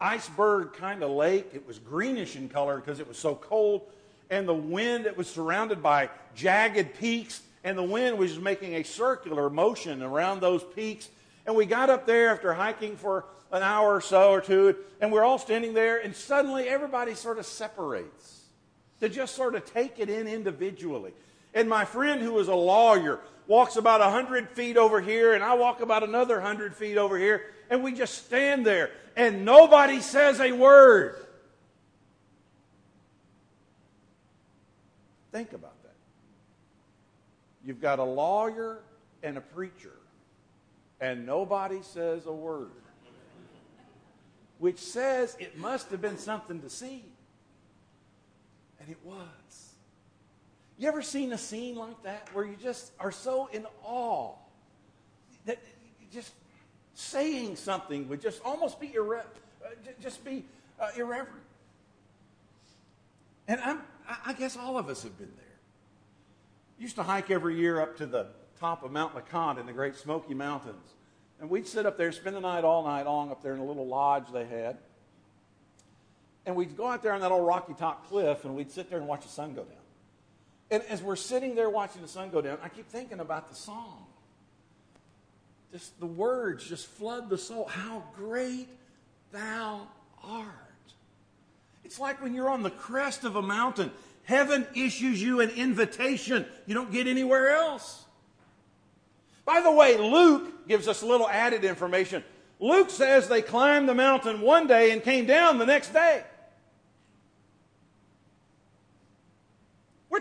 iceberg 0.00 0.72
kind 0.74 1.02
of 1.02 1.10
lake. 1.10 1.50
It 1.54 1.66
was 1.66 1.78
greenish 1.78 2.36
in 2.36 2.48
color 2.48 2.78
because 2.78 3.00
it 3.00 3.08
was 3.08 3.16
so 3.16 3.34
cold, 3.34 3.82
and 4.30 4.48
the 4.48 4.54
wind, 4.54 5.06
it 5.06 5.16
was 5.16 5.28
surrounded 5.28 5.82
by 5.82 6.10
jagged 6.34 6.94
peaks 6.98 7.42
and 7.64 7.78
the 7.78 7.82
wind 7.82 8.18
was 8.18 8.38
making 8.38 8.74
a 8.74 8.82
circular 8.82 9.48
motion 9.48 10.02
around 10.02 10.40
those 10.40 10.64
peaks. 10.74 11.08
And 11.46 11.54
we 11.56 11.66
got 11.66 11.90
up 11.90 12.06
there 12.06 12.30
after 12.30 12.52
hiking 12.52 12.96
for 12.96 13.24
an 13.50 13.62
hour 13.62 13.94
or 13.94 14.00
so 14.00 14.30
or 14.30 14.40
two, 14.40 14.76
and 15.00 15.12
we're 15.12 15.24
all 15.24 15.38
standing 15.38 15.74
there, 15.74 15.98
and 15.98 16.14
suddenly 16.14 16.68
everybody 16.68 17.14
sort 17.14 17.38
of 17.38 17.46
separates 17.46 18.41
to 19.02 19.08
just 19.08 19.34
sort 19.34 19.56
of 19.56 19.64
take 19.64 19.98
it 19.98 20.08
in 20.08 20.28
individually. 20.28 21.12
And 21.54 21.68
my 21.68 21.84
friend, 21.84 22.22
who 22.22 22.38
is 22.38 22.46
a 22.46 22.54
lawyer, 22.54 23.18
walks 23.48 23.74
about 23.74 23.98
100 23.98 24.50
feet 24.50 24.76
over 24.76 25.00
here, 25.00 25.34
and 25.34 25.42
I 25.42 25.54
walk 25.54 25.80
about 25.80 26.04
another 26.04 26.36
100 26.36 26.76
feet 26.76 26.96
over 26.96 27.18
here, 27.18 27.42
and 27.68 27.82
we 27.82 27.94
just 27.94 28.26
stand 28.26 28.64
there, 28.64 28.92
and 29.16 29.44
nobody 29.44 30.00
says 30.00 30.40
a 30.40 30.52
word. 30.52 31.16
Think 35.32 35.52
about 35.52 35.82
that. 35.82 35.96
You've 37.64 37.80
got 37.80 37.98
a 37.98 38.04
lawyer 38.04 38.78
and 39.24 39.36
a 39.36 39.40
preacher, 39.40 39.96
and 41.00 41.26
nobody 41.26 41.82
says 41.82 42.26
a 42.26 42.32
word. 42.32 42.70
Which 44.60 44.78
says 44.78 45.36
it 45.40 45.58
must 45.58 45.90
have 45.90 46.00
been 46.00 46.18
something 46.18 46.60
to 46.60 46.70
see. 46.70 47.02
And 48.82 48.90
it 48.90 48.98
was. 49.04 49.74
You 50.76 50.88
ever 50.88 51.02
seen 51.02 51.32
a 51.32 51.38
scene 51.38 51.76
like 51.76 52.02
that 52.02 52.28
where 52.32 52.44
you 52.44 52.56
just 52.60 52.90
are 52.98 53.12
so 53.12 53.48
in 53.52 53.64
awe 53.84 54.32
that 55.46 55.58
just 56.12 56.32
saying 56.94 57.54
something 57.56 58.08
would 58.08 58.20
just 58.20 58.42
almost 58.44 58.80
be 58.80 58.88
irre- 58.88 59.20
uh, 59.64 59.68
just 60.00 60.24
be 60.24 60.44
uh, 60.80 60.88
irreverent? 60.96 61.44
And 63.46 63.60
I'm, 63.60 63.82
I 64.26 64.32
guess 64.32 64.56
all 64.56 64.76
of 64.76 64.88
us 64.88 65.04
have 65.04 65.16
been 65.16 65.32
there. 65.36 65.46
Used 66.80 66.96
to 66.96 67.04
hike 67.04 67.30
every 67.30 67.56
year 67.56 67.80
up 67.80 67.96
to 67.98 68.06
the 68.06 68.26
top 68.58 68.82
of 68.82 68.90
Mount 68.90 69.14
LeConte 69.14 69.60
in 69.60 69.66
the 69.66 69.72
Great 69.72 69.94
Smoky 69.94 70.34
Mountains. 70.34 70.94
And 71.40 71.48
we'd 71.48 71.68
sit 71.68 71.86
up 71.86 71.96
there, 71.96 72.10
spend 72.10 72.34
the 72.34 72.40
night 72.40 72.64
all 72.64 72.82
night 72.82 73.06
long 73.06 73.30
up 73.30 73.42
there 73.42 73.54
in 73.54 73.60
a 73.60 73.64
little 73.64 73.86
lodge 73.86 74.24
they 74.32 74.46
had. 74.46 74.78
And 76.44 76.56
we'd 76.56 76.76
go 76.76 76.88
out 76.88 77.02
there 77.02 77.12
on 77.12 77.20
that 77.20 77.30
old 77.30 77.46
rocky 77.46 77.74
top 77.74 78.08
cliff 78.08 78.44
and 78.44 78.56
we'd 78.56 78.70
sit 78.70 78.90
there 78.90 78.98
and 78.98 79.06
watch 79.06 79.22
the 79.22 79.28
sun 79.28 79.54
go 79.54 79.62
down. 79.62 79.76
And 80.70 80.82
as 80.84 81.02
we're 81.02 81.16
sitting 81.16 81.54
there 81.54 81.68
watching 81.70 82.02
the 82.02 82.08
sun 82.08 82.30
go 82.30 82.40
down, 82.40 82.58
I 82.62 82.68
keep 82.68 82.88
thinking 82.88 83.20
about 83.20 83.48
the 83.48 83.54
song. 83.54 84.06
Just 85.70 85.98
the 86.00 86.06
words 86.06 86.66
just 86.66 86.86
flood 86.86 87.30
the 87.30 87.38
soul. 87.38 87.66
How 87.66 88.02
great 88.16 88.68
thou 89.32 89.86
art. 90.24 90.48
It's 91.84 91.98
like 91.98 92.22
when 92.22 92.34
you're 92.34 92.50
on 92.50 92.62
the 92.62 92.70
crest 92.70 93.24
of 93.24 93.36
a 93.36 93.42
mountain, 93.42 93.90
heaven 94.24 94.66
issues 94.74 95.22
you 95.22 95.40
an 95.40 95.50
invitation 95.50 96.46
you 96.66 96.74
don't 96.74 96.90
get 96.90 97.06
anywhere 97.06 97.50
else. 97.50 98.04
By 99.44 99.60
the 99.60 99.72
way, 99.72 99.98
Luke 99.98 100.68
gives 100.68 100.88
us 100.88 101.02
a 101.02 101.06
little 101.06 101.28
added 101.28 101.64
information. 101.64 102.24
Luke 102.60 102.90
says 102.90 103.28
they 103.28 103.42
climbed 103.42 103.88
the 103.88 103.94
mountain 103.94 104.40
one 104.40 104.66
day 104.66 104.92
and 104.92 105.02
came 105.02 105.26
down 105.26 105.58
the 105.58 105.66
next 105.66 105.92
day. 105.92 106.22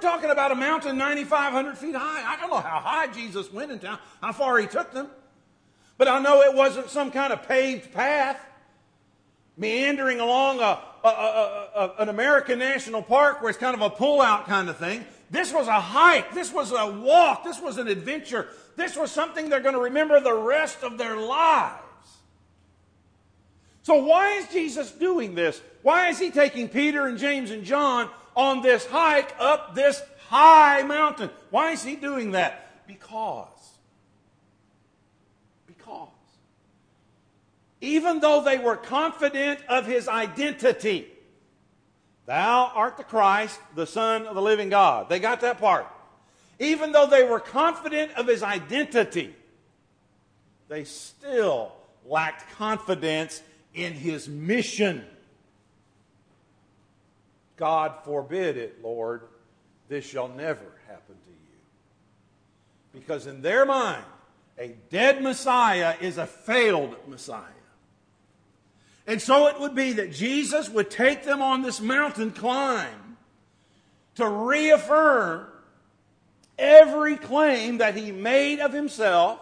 Talking 0.01 0.29
about 0.29 0.51
a 0.51 0.55
mountain 0.55 0.98
9,500 0.98 1.77
feet 1.77 1.96
high. 1.96 2.34
I 2.34 2.39
don't 2.39 2.50
know 2.50 2.58
how 2.58 2.79
high 2.79 3.08
Jesus 3.08 3.51
went 3.53 3.72
in 3.72 3.79
town, 3.79 4.00
how 4.22 4.34
far 4.34 4.58
he 4.58 4.67
took 4.67 4.91
them. 4.91 5.08
But 5.98 6.08
I 6.08 6.20
know 6.20 6.41
it 6.41 6.55
wasn't 6.55 6.89
some 6.89 7.12
kind 7.12 7.31
of 7.31 7.48
paved 7.48 7.93
path 7.93 8.43
meandering 9.55 10.20
along 10.20 10.60
a, 10.60 10.79
a, 11.03 11.08
a, 11.08 11.93
an 12.00 12.10
American 12.10 12.60
national 12.60 13.03
park 13.03 13.41
where 13.41 13.50
it's 13.50 13.60
kind 13.60 13.75
of 13.75 13.81
a 13.81 13.89
pull-out 13.89 14.48
kind 14.48 14.70
of 14.70 14.77
thing. 14.77 15.05
This 15.29 15.53
was 15.53 15.67
a 15.67 15.79
hike. 15.79 16.34
This 16.34 16.51
was 16.51 16.72
a 16.72 16.91
walk. 16.91 17.43
This 17.43 17.62
was 17.62 17.77
an 17.77 17.88
adventure. 17.88 18.48
This 18.75 18.98
was 18.98 19.12
something 19.12 19.50
they're 19.50 19.62
going 19.62 19.75
to 19.75 19.81
remember 19.81 20.20
the 20.20 20.34
rest 20.34 20.84
of 20.84 20.98
their 20.98 21.15
lives. 21.15 21.77
So 23.84 24.03
why 24.03 24.38
is 24.38 24.48
Jesus 24.50 24.91
doing 24.91 25.36
this? 25.36 25.62
Why 25.81 26.10
is 26.10 26.20
he 26.20 26.31
taking 26.31 26.70
Peter 26.70 27.08
and 27.08 27.17
James 27.17 27.51
and 27.51 27.63
John 27.63 28.10
on 28.35 28.61
this 28.61 28.85
hike 28.85 29.33
up 29.39 29.75
this 29.75 30.01
high 30.27 30.83
mountain. 30.83 31.29
Why 31.50 31.71
is 31.71 31.83
he 31.83 31.95
doing 31.95 32.31
that? 32.31 32.88
Because. 32.88 33.47
Because. 35.67 36.07
Even 37.81 38.19
though 38.19 38.41
they 38.41 38.57
were 38.57 38.77
confident 38.77 39.59
of 39.67 39.85
his 39.85 40.07
identity, 40.07 41.07
thou 42.25 42.71
art 42.73 42.97
the 42.97 43.03
Christ, 43.03 43.59
the 43.75 43.88
Son 43.88 44.25
of 44.25 44.35
the 44.35 44.41
living 44.41 44.69
God. 44.69 45.09
They 45.09 45.19
got 45.19 45.41
that 45.41 45.59
part. 45.59 45.88
Even 46.59 46.91
though 46.91 47.07
they 47.07 47.23
were 47.23 47.39
confident 47.39 48.11
of 48.13 48.27
his 48.27 48.43
identity, 48.43 49.35
they 50.69 50.83
still 50.83 51.73
lacked 52.05 52.50
confidence 52.55 53.41
in 53.73 53.93
his 53.93 54.29
mission. 54.29 55.03
God 57.61 57.93
forbid 58.05 58.57
it, 58.57 58.81
Lord, 58.81 59.21
this 59.87 60.03
shall 60.03 60.29
never 60.29 60.65
happen 60.87 61.15
to 61.15 61.29
you. 61.29 63.00
Because 63.00 63.27
in 63.27 63.43
their 63.43 63.67
mind, 63.67 64.03
a 64.57 64.69
dead 64.89 65.21
Messiah 65.21 65.93
is 66.01 66.17
a 66.17 66.25
failed 66.25 66.95
Messiah. 67.07 67.43
And 69.05 69.21
so 69.21 69.45
it 69.45 69.59
would 69.59 69.75
be 69.75 69.91
that 69.93 70.11
Jesus 70.11 70.69
would 70.69 70.89
take 70.89 71.24
them 71.24 71.43
on 71.43 71.61
this 71.61 71.79
mountain 71.79 72.31
climb 72.31 73.15
to 74.15 74.27
reaffirm 74.27 75.45
every 76.57 77.15
claim 77.15 77.77
that 77.77 77.95
he 77.95 78.11
made 78.11 78.59
of 78.59 78.74
himself 78.74 79.39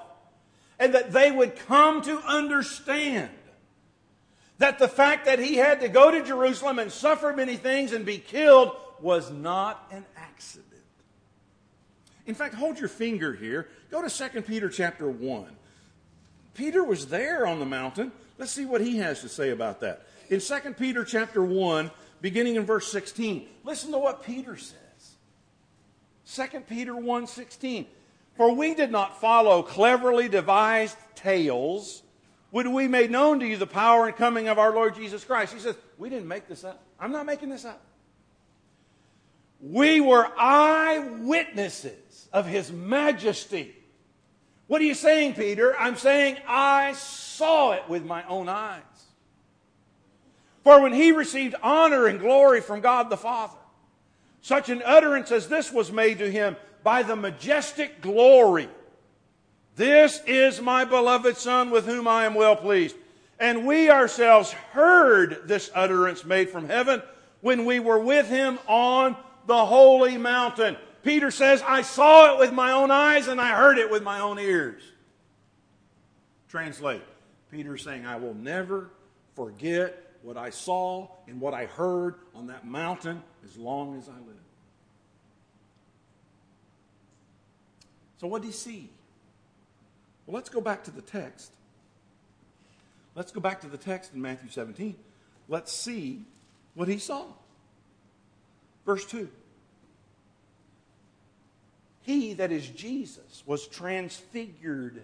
and 0.77 0.93
that 0.93 1.13
they 1.13 1.31
would 1.31 1.55
come 1.55 2.01
to 2.01 2.19
understand 2.27 3.29
that 4.59 4.77
the 4.77 4.87
fact 4.87 5.25
that 5.25 5.39
he 5.39 5.55
had 5.55 5.81
to 5.81 5.89
go 5.89 6.11
to 6.11 6.23
Jerusalem 6.23 6.79
and 6.79 6.91
suffer 6.91 7.33
many 7.33 7.55
things 7.55 7.91
and 7.91 8.05
be 8.05 8.17
killed 8.17 8.75
was 9.01 9.31
not 9.31 9.87
an 9.91 10.05
accident. 10.17 10.65
In 12.25 12.35
fact, 12.35 12.53
hold 12.53 12.77
your 12.77 12.89
finger 12.89 13.33
here. 13.33 13.69
Go 13.89 14.07
to 14.07 14.29
2 14.29 14.41
Peter 14.43 14.69
chapter 14.69 15.09
1. 15.09 15.47
Peter 16.53 16.83
was 16.83 17.07
there 17.07 17.47
on 17.47 17.59
the 17.59 17.65
mountain. 17.65 18.11
Let's 18.37 18.51
see 18.51 18.65
what 18.65 18.81
he 18.81 18.97
has 18.97 19.21
to 19.21 19.29
say 19.29 19.49
about 19.49 19.79
that. 19.79 20.05
In 20.29 20.39
2 20.39 20.73
Peter 20.77 21.03
chapter 21.03 21.43
1, 21.43 21.89
beginning 22.21 22.55
in 22.55 22.65
verse 22.65 22.91
16, 22.91 23.47
listen 23.63 23.91
to 23.91 23.97
what 23.97 24.23
Peter 24.23 24.57
says. 24.57 24.75
2 26.35 26.59
Peter 26.61 26.95
1 26.95 27.27
16. 27.27 27.87
For 28.35 28.53
we 28.53 28.75
did 28.75 28.91
not 28.91 29.19
follow 29.19 29.63
cleverly 29.63 30.29
devised 30.29 30.97
tales 31.15 32.03
would 32.51 32.67
we 32.67 32.87
made 32.87 33.11
known 33.11 33.39
to 33.39 33.47
you 33.47 33.57
the 33.57 33.67
power 33.67 34.07
and 34.07 34.15
coming 34.15 34.47
of 34.47 34.57
our 34.57 34.73
Lord 34.73 34.95
Jesus 34.95 35.23
Christ. 35.23 35.53
He 35.53 35.59
says, 35.59 35.75
We 35.97 36.09
didn't 36.09 36.27
make 36.27 36.47
this 36.47 36.63
up. 36.63 36.81
I'm 36.99 37.11
not 37.11 37.25
making 37.25 37.49
this 37.49 37.65
up. 37.65 37.81
We 39.61 39.99
were 39.99 40.25
eyewitnesses 40.37 42.29
of 42.31 42.45
his 42.45 42.71
majesty. 42.71 43.75
What 44.67 44.81
are 44.81 44.85
you 44.85 44.95
saying, 44.95 45.33
Peter? 45.33 45.77
I'm 45.77 45.95
saying 45.95 46.37
I 46.47 46.93
saw 46.93 47.73
it 47.73 47.83
with 47.89 48.05
my 48.05 48.23
own 48.27 48.47
eyes. 48.49 48.83
For 50.63 50.81
when 50.81 50.93
he 50.93 51.11
received 51.11 51.55
honor 51.61 52.05
and 52.05 52.19
glory 52.19 52.61
from 52.61 52.81
God 52.81 53.09
the 53.09 53.17
Father, 53.17 53.57
such 54.41 54.69
an 54.69 54.81
utterance 54.85 55.31
as 55.31 55.47
this 55.49 55.71
was 55.71 55.91
made 55.91 56.19
to 56.19 56.31
him 56.31 56.55
by 56.83 57.03
the 57.03 57.15
majestic 57.15 58.01
glory 58.01 58.69
this 59.79 60.21
is 60.27 60.59
my 60.59 60.83
beloved 60.83 61.37
Son 61.37 61.71
with 61.71 61.85
whom 61.85 62.05
I 62.05 62.25
am 62.25 62.35
well 62.35 62.57
pleased. 62.57 62.97
And 63.39 63.65
we 63.65 63.89
ourselves 63.89 64.51
heard 64.51 65.43
this 65.45 65.71
utterance 65.73 66.25
made 66.25 66.49
from 66.49 66.67
heaven 66.67 67.01
when 67.39 67.63
we 67.63 67.79
were 67.79 67.97
with 67.97 68.27
him 68.27 68.59
on 68.67 69.15
the 69.47 69.65
holy 69.65 70.17
mountain. 70.17 70.75
Peter 71.01 71.31
says, 71.31 71.63
I 71.65 71.83
saw 71.83 72.33
it 72.33 72.39
with 72.39 72.51
my 72.51 72.73
own 72.73 72.91
eyes 72.91 73.29
and 73.29 73.39
I 73.39 73.55
heard 73.55 73.77
it 73.77 73.89
with 73.89 74.03
my 74.03 74.19
own 74.19 74.37
ears. 74.37 74.81
Translate. 76.49 77.01
Peter 77.49 77.77
saying, 77.77 78.05
I 78.05 78.17
will 78.17 78.33
never 78.33 78.89
forget 79.33 80.11
what 80.23 80.35
I 80.35 80.49
saw 80.49 81.07
and 81.25 81.39
what 81.39 81.53
I 81.53 81.67
heard 81.67 82.15
on 82.35 82.47
that 82.47 82.67
mountain 82.67 83.23
as 83.45 83.55
long 83.55 83.97
as 83.97 84.09
I 84.09 84.17
live. 84.27 84.35
So, 88.17 88.27
what 88.27 88.41
did 88.41 88.49
he 88.49 88.53
see? 88.53 88.89
Well, 90.29 90.35
let's 90.35 90.49
go 90.49 90.61
back 90.61 90.83
to 90.83 90.91
the 90.91 91.01
text. 91.01 91.51
Let's 93.15 93.31
go 93.31 93.39
back 93.39 93.61
to 93.61 93.67
the 93.67 93.79
text 93.79 94.13
in 94.13 94.21
Matthew 94.21 94.51
17. 94.51 94.95
Let's 95.47 95.73
see 95.73 96.21
what 96.75 96.87
he 96.87 96.99
saw. 96.99 97.25
Verse 98.85 99.03
2. 99.05 99.27
He, 102.03 102.33
that 102.33 102.51
is 102.51 102.67
Jesus, 102.69 103.41
was 103.47 103.65
transfigured 103.65 105.01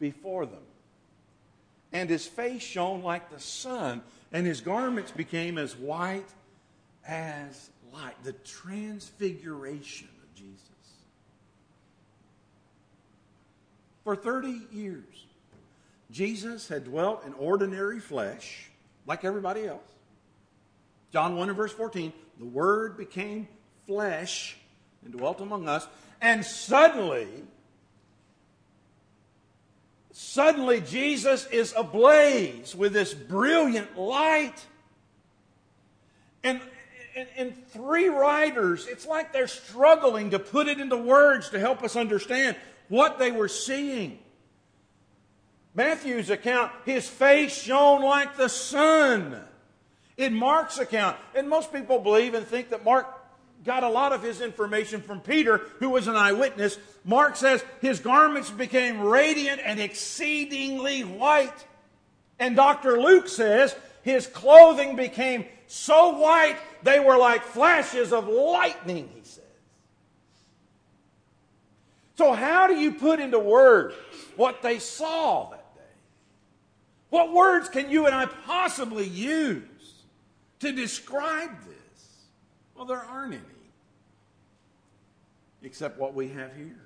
before 0.00 0.46
them, 0.46 0.64
and 1.92 2.10
his 2.10 2.26
face 2.26 2.60
shone 2.60 3.04
like 3.04 3.30
the 3.30 3.38
sun, 3.38 4.02
and 4.32 4.44
his 4.44 4.60
garments 4.60 5.12
became 5.12 5.58
as 5.58 5.76
white 5.76 6.28
as 7.06 7.70
light. 7.92 8.16
The 8.24 8.32
transfiguration 8.32 10.08
of 10.24 10.34
Jesus. 10.34 10.73
For 14.04 14.14
30 14.14 14.60
years, 14.70 15.26
Jesus 16.10 16.68
had 16.68 16.84
dwelt 16.84 17.24
in 17.26 17.32
ordinary 17.34 18.00
flesh 18.00 18.70
like 19.06 19.24
everybody 19.24 19.66
else. 19.66 19.80
John 21.12 21.36
1 21.36 21.48
and 21.48 21.56
verse 21.56 21.72
14, 21.72 22.12
the 22.38 22.44
Word 22.44 22.96
became 22.96 23.48
flesh 23.86 24.56
and 25.04 25.12
dwelt 25.12 25.40
among 25.40 25.68
us. 25.68 25.86
And 26.20 26.44
suddenly, 26.44 27.28
suddenly 30.12 30.80
Jesus 30.80 31.46
is 31.46 31.72
ablaze 31.76 32.74
with 32.74 32.92
this 32.92 33.14
brilliant 33.14 33.98
light. 33.98 34.66
And, 36.42 36.60
and, 37.16 37.28
and, 37.36 37.66
three 37.68 38.08
writers, 38.08 38.86
it's 38.86 39.06
like 39.06 39.32
they're 39.32 39.48
struggling 39.48 40.30
to 40.30 40.38
put 40.38 40.68
it 40.68 40.78
into 40.78 40.96
words 40.96 41.48
to 41.50 41.58
help 41.58 41.82
us 41.82 41.96
understand 41.96 42.56
what 42.88 43.18
they 43.18 43.32
were 43.32 43.48
seeing. 43.48 44.18
Matthew's 45.74 46.30
account, 46.30 46.70
his 46.84 47.08
face 47.08 47.56
shone 47.56 48.02
like 48.02 48.36
the 48.36 48.48
sun. 48.48 49.40
In 50.16 50.32
Mark's 50.32 50.78
account, 50.78 51.16
and 51.34 51.48
most 51.48 51.72
people 51.72 51.98
believe 51.98 52.34
and 52.34 52.46
think 52.46 52.70
that 52.70 52.84
Mark 52.84 53.08
got 53.64 53.82
a 53.82 53.88
lot 53.88 54.12
of 54.12 54.22
his 54.22 54.40
information 54.40 55.00
from 55.00 55.20
Peter, 55.20 55.62
who 55.80 55.90
was 55.90 56.06
an 56.06 56.14
eyewitness. 56.14 56.78
Mark 57.04 57.34
says 57.34 57.64
his 57.80 57.98
garments 57.98 58.50
became 58.50 59.00
radiant 59.00 59.60
and 59.64 59.80
exceedingly 59.80 61.02
white. 61.02 61.66
And 62.38 62.54
Dr. 62.54 63.00
Luke 63.00 63.28
says 63.28 63.74
his 64.02 64.26
clothing 64.26 64.94
became 64.96 65.46
so 65.66 66.18
white 66.18 66.58
they 66.82 67.00
were 67.00 67.16
like 67.16 67.42
flashes 67.42 68.12
of 68.12 68.28
lightning, 68.28 69.10
he 69.14 69.22
says. 69.24 69.43
So, 72.16 72.32
how 72.32 72.66
do 72.66 72.76
you 72.76 72.92
put 72.92 73.18
into 73.18 73.38
words 73.38 73.94
what 74.36 74.62
they 74.62 74.78
saw 74.78 75.50
that 75.50 75.74
day? 75.74 75.80
What 77.10 77.32
words 77.32 77.68
can 77.68 77.90
you 77.90 78.06
and 78.06 78.14
I 78.14 78.26
possibly 78.26 79.06
use 79.06 79.62
to 80.60 80.72
describe 80.72 81.50
this? 81.64 82.26
Well, 82.76 82.84
there 82.84 83.02
aren't 83.02 83.34
any, 83.34 83.42
except 85.62 85.98
what 85.98 86.14
we 86.14 86.28
have 86.28 86.54
here. 86.56 86.80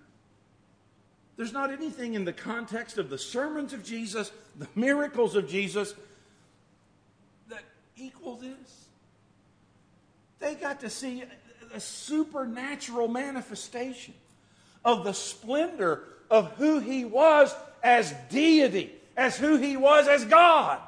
There's 1.36 1.52
not 1.52 1.70
anything 1.70 2.14
in 2.14 2.24
the 2.24 2.32
context 2.32 2.98
of 2.98 3.10
the 3.10 3.18
sermons 3.18 3.72
of 3.72 3.84
Jesus, 3.84 4.32
the 4.56 4.66
miracles 4.74 5.36
of 5.36 5.48
Jesus, 5.48 5.94
that 7.48 7.62
equal 7.96 8.36
this. 8.36 8.86
They 10.40 10.54
got 10.54 10.80
to 10.80 10.90
see 10.90 11.22
a 11.72 11.80
supernatural 11.80 13.08
manifestation 13.08 14.14
of 14.84 15.04
the 15.04 15.12
splendor 15.12 16.04
of 16.30 16.52
who 16.52 16.78
he 16.78 17.04
was 17.04 17.54
as 17.82 18.14
deity, 18.30 18.92
as 19.16 19.36
who 19.36 19.56
he 19.56 19.76
was 19.76 20.08
as 20.08 20.24
God. 20.24 20.80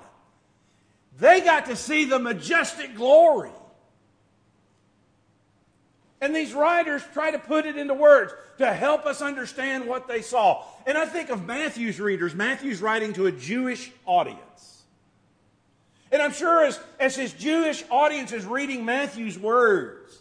They 1.18 1.40
got 1.40 1.66
to 1.66 1.76
see 1.76 2.04
the 2.04 2.18
majestic 2.18 2.94
glory. 2.94 3.50
And 6.20 6.36
these 6.36 6.52
writers 6.52 7.02
try 7.14 7.30
to 7.30 7.38
put 7.38 7.64
it 7.64 7.76
into 7.76 7.94
words 7.94 8.32
to 8.58 8.72
help 8.72 9.06
us 9.06 9.22
understand 9.22 9.86
what 9.86 10.06
they 10.06 10.20
saw. 10.20 10.64
And 10.86 10.98
I 10.98 11.06
think 11.06 11.30
of 11.30 11.46
Matthew's 11.46 11.98
readers. 11.98 12.34
Matthew's 12.34 12.82
writing 12.82 13.14
to 13.14 13.26
a 13.26 13.32
Jewish 13.32 13.90
audience. 14.04 14.82
And 16.12 16.20
I'm 16.20 16.32
sure 16.32 16.64
as, 16.64 16.78
as 16.98 17.16
his 17.16 17.32
Jewish 17.32 17.84
audience 17.90 18.32
is 18.32 18.44
reading 18.44 18.84
Matthew's 18.84 19.38
words, 19.38 20.19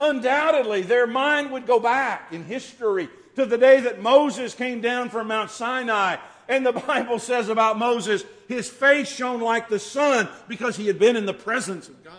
undoubtedly 0.00 0.82
their 0.82 1.06
mind 1.06 1.50
would 1.52 1.66
go 1.66 1.80
back 1.80 2.32
in 2.32 2.44
history 2.44 3.08
to 3.36 3.46
the 3.46 3.58
day 3.58 3.80
that 3.80 4.02
Moses 4.02 4.54
came 4.54 4.80
down 4.80 5.10
from 5.10 5.28
Mount 5.28 5.50
Sinai. 5.50 6.16
And 6.48 6.64
the 6.64 6.72
Bible 6.86 7.18
says 7.18 7.48
about 7.48 7.78
Moses, 7.78 8.24
his 8.48 8.68
face 8.68 9.08
shone 9.08 9.40
like 9.40 9.68
the 9.68 9.78
sun 9.78 10.28
because 10.48 10.76
he 10.76 10.86
had 10.86 10.98
been 10.98 11.16
in 11.16 11.26
the 11.26 11.34
presence 11.34 11.88
of 11.88 12.02
God. 12.02 12.14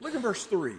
Look 0.00 0.14
at 0.14 0.20
verse 0.20 0.44
3. 0.44 0.74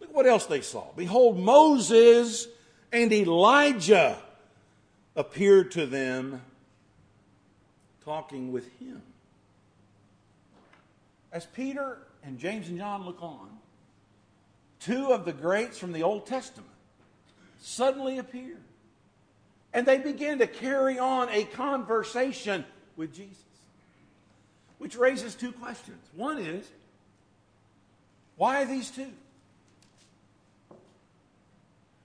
Look 0.00 0.14
what 0.14 0.26
else 0.26 0.46
they 0.46 0.60
saw. 0.60 0.84
Behold, 0.96 1.38
Moses 1.38 2.46
and 2.92 3.10
Elijah 3.12 4.18
appeared 5.16 5.70
to 5.72 5.86
them 5.86 6.42
talking 8.04 8.52
with 8.52 8.66
him. 8.78 9.02
As 11.32 11.46
Peter 11.46 11.98
and 12.24 12.38
James 12.38 12.68
and 12.68 12.78
John 12.78 13.04
look 13.04 13.22
on, 13.22 13.48
two 14.80 15.12
of 15.12 15.24
the 15.24 15.32
greats 15.32 15.78
from 15.78 15.92
the 15.92 16.02
Old 16.02 16.26
Testament 16.26 16.70
suddenly 17.60 18.18
appear. 18.18 18.56
And 19.72 19.86
they 19.86 19.98
begin 19.98 20.38
to 20.38 20.46
carry 20.46 20.98
on 20.98 21.28
a 21.28 21.44
conversation 21.44 22.64
with 22.96 23.14
Jesus. 23.14 23.36
Which 24.78 24.96
raises 24.96 25.34
two 25.34 25.52
questions. 25.52 26.02
One 26.16 26.38
is, 26.38 26.66
why 28.36 28.64
these 28.64 28.90
two? 28.90 29.12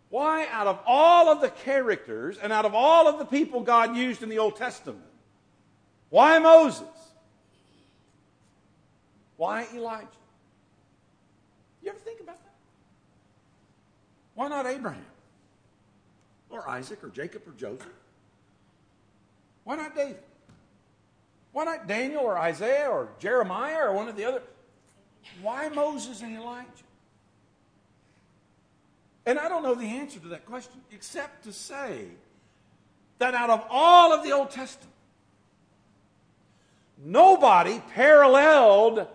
Why, 0.09 0.47
out 0.51 0.67
of 0.67 0.79
all 0.85 1.29
of 1.29 1.41
the 1.41 1.49
characters 1.49 2.37
and 2.37 2.53
out 2.53 2.65
of 2.65 2.75
all 2.75 3.07
of 3.07 3.17
the 3.17 3.25
people 3.25 3.61
God 3.61 3.95
used 3.95 4.21
in 4.21 4.29
the 4.29 4.39
Old 4.39 4.55
Testament, 4.55 5.01
why 6.09 6.37
Moses? 6.39 6.87
Why 9.37 9.67
Elijah? 9.73 10.07
You 11.83 11.89
ever 11.89 11.99
think 11.99 12.19
about 12.19 12.41
that? 12.43 12.53
Why 14.33 14.47
not 14.47 14.65
Abraham? 14.65 15.05
Or 16.49 16.67
Isaac 16.69 17.03
or 17.03 17.09
Jacob 17.09 17.43
or 17.47 17.51
Joseph? 17.51 17.87
Why 19.63 19.75
not 19.75 19.95
David? 19.95 20.23
Why 21.51 21.65
not 21.65 21.87
Daniel 21.87 22.21
or 22.21 22.37
Isaiah 22.37 22.89
or 22.89 23.09
Jeremiah 23.19 23.87
or 23.87 23.93
one 23.93 24.07
of 24.07 24.15
the 24.15 24.25
other? 24.25 24.41
Why 25.41 25.69
Moses 25.69 26.21
and 26.21 26.35
Elijah? 26.35 26.67
And 29.25 29.39
I 29.39 29.49
don't 29.49 29.63
know 29.63 29.73
the 29.73 29.85
answer 29.85 30.19
to 30.19 30.27
that 30.29 30.45
question 30.45 30.81
except 30.91 31.45
to 31.45 31.53
say 31.53 32.05
that 33.17 33.33
out 33.33 33.49
of 33.49 33.65
all 33.69 34.13
of 34.13 34.23
the 34.23 34.31
Old 34.31 34.51
Testament, 34.51 34.91
nobody 37.03 37.81
paralleled 37.93 39.07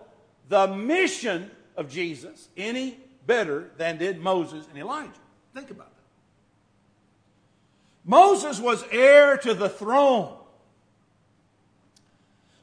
the 0.51 0.67
mission 0.67 1.49
of 1.77 1.89
Jesus 1.89 2.49
any 2.57 2.99
better 3.25 3.71
than 3.77 3.97
did 3.97 4.19
Moses 4.19 4.67
and 4.67 4.77
Elijah. 4.77 5.09
Think 5.55 5.71
about 5.71 5.87
that. 5.87 6.01
Moses 8.03 8.59
was 8.59 8.83
heir 8.91 9.37
to 9.37 9.53
the 9.53 9.69
throne. 9.69 10.37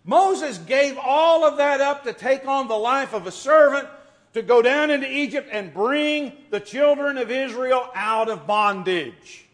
Moses 0.04 0.58
gave 0.58 0.98
all 0.98 1.46
of 1.46 1.56
that 1.56 1.80
up 1.80 2.04
to 2.04 2.12
take 2.12 2.46
on 2.46 2.68
the 2.68 2.76
life 2.76 3.14
of 3.14 3.26
a 3.26 3.32
servant, 3.32 3.88
to 4.34 4.42
go 4.42 4.60
down 4.60 4.90
into 4.90 5.10
Egypt 5.10 5.48
and 5.50 5.72
bring 5.72 6.32
the 6.50 6.60
children 6.60 7.16
of 7.16 7.30
Israel 7.30 7.88
out 7.94 8.28
of 8.28 8.46
bondage. 8.46 9.46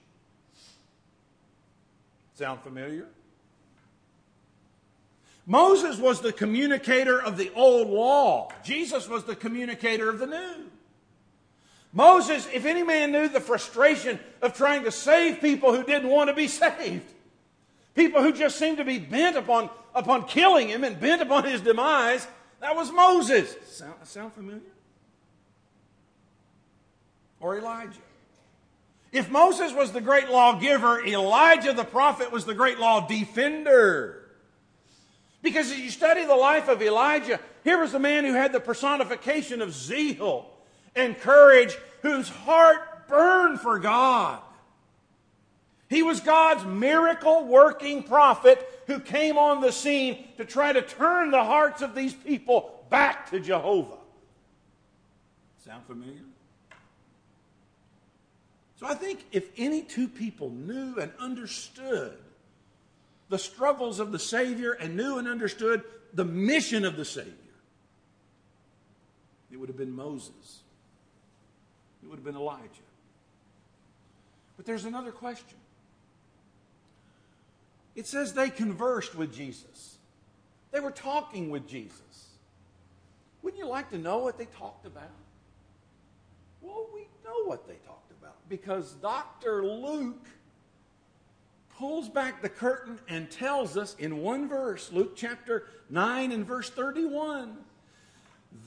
Sound 2.34 2.62
familiar? 2.62 3.06
Moses 5.46 5.98
was 5.98 6.20
the 6.20 6.33
communicator 6.33 7.20
of 7.20 7.37
the 7.37 7.52
old 7.54 7.88
law. 7.88 8.50
Jesus 8.64 9.09
was 9.09 9.24
the 9.24 9.37
communicator 9.37 10.09
of 10.09 10.18
the 10.18 10.26
new. 10.26 10.70
Moses, 11.92 12.48
if 12.52 12.64
any 12.64 12.83
man 12.83 13.12
knew 13.12 13.28
the 13.28 13.40
frustration 13.40 14.18
of 14.42 14.57
trying 14.57 14.85
to 14.85 14.90
save 14.90 15.40
people 15.40 15.74
who 15.74 15.85
didn't 15.85 16.09
want 16.09 16.28
to 16.28 16.35
be 16.35 16.48
saved, 16.48 17.12
people 17.94 18.22
who 18.22 18.33
just 18.33 18.59
seemed 18.59 18.78
to 18.78 18.85
be 18.85 18.98
bent 18.98 19.37
upon 19.37 19.70
upon 19.94 20.26
killing 20.26 20.68
him 20.68 20.83
and 20.83 20.98
bent 20.98 21.22
upon 21.22 21.44
his 21.44 21.61
demise, 21.61 22.26
that 22.61 22.74
was 22.74 22.90
Moses. 22.90 23.54
Sound, 23.70 23.94
sound 24.04 24.33
familiar? 24.33 24.61
Or 27.38 27.57
Elijah. 27.59 28.00
If 29.12 29.30
Moses 29.30 29.72
was 29.72 29.92
the 29.92 30.00
great 30.00 30.28
lawgiver, 30.28 31.04
Elijah 31.04 31.72
the 31.72 31.85
prophet 31.85 32.33
was 32.33 32.44
the 32.44 32.54
great 32.54 32.80
law 32.80 33.07
defender. 33.07 34.23
Because 35.44 35.70
as 35.70 35.78
you 35.78 35.90
study 35.90 36.24
the 36.24 36.35
life 36.35 36.68
of 36.68 36.80
Elijah, 36.80 37.38
here 37.64 37.78
was 37.78 37.92
a 37.92 37.98
man 37.98 38.24
who 38.24 38.33
had 38.33 38.50
the 38.50 38.61
personification 38.61 39.61
of 39.61 39.74
zeal 39.74 40.50
and 40.96 41.20
courage, 41.20 41.76
whose 42.00 42.30
heart 42.30 43.07
burned 43.09 43.61
for 43.61 43.78
God. 43.78 44.40
He 45.90 46.02
was 46.02 46.20
God's 46.20 46.64
miracle 46.64 47.44
working 47.44 48.04
prophet 48.04 48.66
who 48.87 48.98
came 48.98 49.37
on 49.37 49.61
the 49.61 49.70
scene 49.70 50.26
to 50.38 50.46
try 50.46 50.72
to 50.72 50.80
turn 50.80 51.30
the 51.30 51.44
hearts 51.44 51.83
of 51.83 51.94
these 51.94 52.14
people 52.14 52.83
back 52.88 53.30
to 53.30 53.38
Jehovah. 53.38 53.98
Sound 55.62 55.85
familiar? 55.85 56.22
So 58.80 58.87
I 58.87 58.94
think 58.94 59.26
if 59.30 59.50
any 59.59 59.83
two 59.83 60.09
people 60.09 60.48
knew 60.48 60.96
and 60.98 61.12
understood 61.18 62.16
the 63.34 63.38
struggles 63.38 63.98
of 63.98 64.12
the 64.12 64.18
Savior 64.20 64.74
and 64.74 64.96
knew 64.96 65.18
and 65.18 65.26
understood 65.26 65.82
the 66.12 66.24
mission 66.24 66.84
of 66.84 66.96
the 66.96 67.04
Savior, 67.04 67.32
it 69.50 69.56
would 69.56 69.68
have 69.68 69.76
been 69.76 69.90
Moses. 69.90 70.60
It 72.00 72.08
would 72.08 72.14
have 72.14 72.24
been 72.24 72.36
Elijah. 72.36 72.62
But 74.56 74.66
there's 74.66 74.84
another 74.84 75.10
question. 75.10 75.58
It 77.96 78.06
says 78.06 78.34
they 78.34 78.50
conversed 78.50 79.16
with 79.16 79.34
Jesus. 79.34 79.96
They 80.70 80.78
were 80.78 80.92
talking 80.92 81.50
with 81.50 81.66
Jesus. 81.66 82.28
Wouldn't 83.42 83.58
you 83.58 83.66
like 83.66 83.90
to 83.90 83.98
know 83.98 84.18
what 84.18 84.38
they 84.38 84.46
talked 84.46 84.86
about? 84.86 85.10
Well, 86.60 86.86
we 86.94 87.08
know 87.24 87.46
what 87.46 87.66
they 87.66 87.78
talked 87.84 88.12
about 88.12 88.36
because 88.48 88.92
Dr. 88.92 89.64
Luke 89.64 90.24
pulls 91.78 92.08
back 92.08 92.42
the 92.42 92.48
curtain 92.48 92.98
and 93.08 93.30
tells 93.30 93.76
us 93.76 93.96
in 93.98 94.18
one 94.18 94.48
verse, 94.48 94.92
Luke 94.92 95.16
chapter 95.16 95.64
9 95.90 96.32
and 96.32 96.46
verse 96.46 96.70
31, 96.70 97.56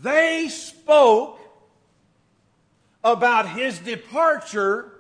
they 0.02 0.50
spoke 0.50 1.40
about 3.04 3.50
his 3.50 3.80
departure 3.80 4.92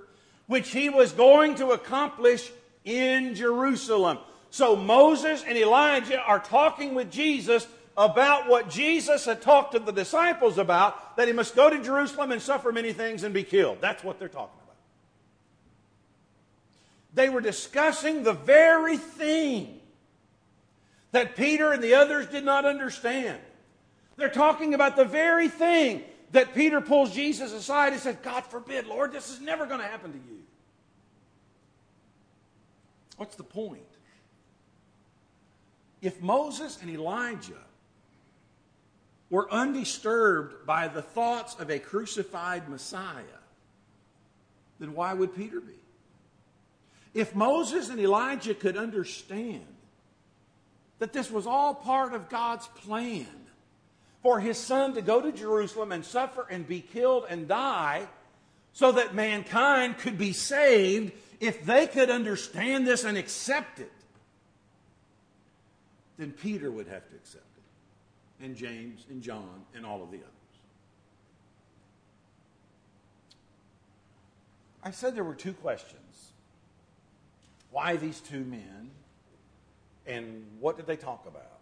which 0.47 0.69
he 0.69 0.89
was 0.89 1.11
going 1.11 1.55
to 1.55 1.71
accomplish 1.71 2.49
in 2.85 3.35
Jerusalem. 3.35 4.17
So 4.49 4.75
Moses 4.75 5.43
and 5.45 5.57
Elijah 5.57 6.21
are 6.21 6.39
talking 6.39 6.95
with 6.95 7.11
Jesus 7.11 7.67
about 7.97 8.47
what 8.47 8.69
Jesus 8.69 9.25
had 9.25 9.41
talked 9.41 9.73
to 9.73 9.79
the 9.79 9.91
disciples 9.91 10.57
about 10.57 11.17
that 11.17 11.27
he 11.27 11.33
must 11.33 11.55
go 11.55 11.69
to 11.69 11.83
Jerusalem 11.83 12.31
and 12.31 12.41
suffer 12.41 12.71
many 12.71 12.93
things 12.93 13.23
and 13.23 13.33
be 13.33 13.43
killed. 13.43 13.79
That's 13.81 14.03
what 14.03 14.19
they're 14.19 14.29
talking 14.29 14.53
about. 14.55 14.56
They 17.17 17.29
were 17.29 17.41
discussing 17.41 18.21
the 18.21 18.33
very 18.33 18.95
thing 18.95 19.79
that 21.13 21.35
Peter 21.35 21.71
and 21.71 21.83
the 21.83 21.95
others 21.95 22.27
did 22.27 22.45
not 22.45 22.63
understand. 22.63 23.39
They're 24.17 24.29
talking 24.29 24.75
about 24.75 24.95
the 24.95 25.03
very 25.03 25.47
thing 25.47 26.03
that 26.31 26.53
Peter 26.53 26.79
pulls 26.79 27.11
Jesus 27.11 27.53
aside 27.53 27.93
and 27.93 27.99
says, 27.99 28.17
God 28.21 28.41
forbid, 28.41 28.85
Lord, 28.85 29.13
this 29.13 29.31
is 29.31 29.41
never 29.41 29.65
going 29.65 29.79
to 29.79 29.87
happen 29.87 30.11
to 30.11 30.17
you. 30.19 30.43
What's 33.15 33.35
the 33.35 33.43
point? 33.43 33.81
If 36.03 36.21
Moses 36.21 36.77
and 36.83 36.91
Elijah 36.91 37.63
were 39.31 39.51
undisturbed 39.51 40.67
by 40.67 40.87
the 40.87 41.01
thoughts 41.01 41.55
of 41.55 41.71
a 41.71 41.79
crucified 41.79 42.69
Messiah, 42.69 43.23
then 44.79 44.93
why 44.93 45.15
would 45.15 45.35
Peter 45.35 45.59
be? 45.59 45.73
If 47.13 47.35
Moses 47.35 47.89
and 47.89 47.99
Elijah 47.99 48.53
could 48.53 48.77
understand 48.77 49.65
that 50.99 51.13
this 51.13 51.29
was 51.31 51.47
all 51.47 51.73
part 51.73 52.13
of 52.13 52.29
God's 52.29 52.67
plan 52.67 53.27
for 54.23 54.39
his 54.39 54.57
son 54.57 54.93
to 54.95 55.01
go 55.01 55.21
to 55.21 55.31
Jerusalem 55.31 55.91
and 55.91 56.03
suffer 56.03 56.45
and 56.49 56.67
be 56.67 56.81
killed 56.81 57.25
and 57.29 57.47
die 57.47 58.07
so 58.73 58.91
that 58.91 59.15
mankind 59.15 59.97
could 59.97 60.17
be 60.17 60.33
saved, 60.33 61.11
if 61.39 61.63
they 61.63 61.87
could 61.87 62.09
understand 62.09 62.85
this 62.85 63.03
and 63.03 63.17
accept 63.17 63.79
it, 63.79 63.91
then 66.17 66.31
Peter 66.31 66.69
would 66.69 66.87
have 66.87 67.07
to 67.09 67.15
accept 67.15 67.45
it, 67.57 68.45
and 68.45 68.55
James 68.55 69.05
and 69.09 69.21
John 69.21 69.65
and 69.75 69.85
all 69.85 70.03
of 70.03 70.11
the 70.11 70.17
others. 70.17 70.31
I 74.83 74.91
said 74.91 75.15
there 75.15 75.23
were 75.23 75.35
two 75.35 75.53
questions. 75.53 76.06
Why 77.71 77.97
these 77.97 78.19
two 78.19 78.43
men? 78.43 78.91
And 80.05 80.45
what 80.59 80.77
did 80.77 80.87
they 80.87 80.95
talk 80.95 81.25
about? 81.27 81.59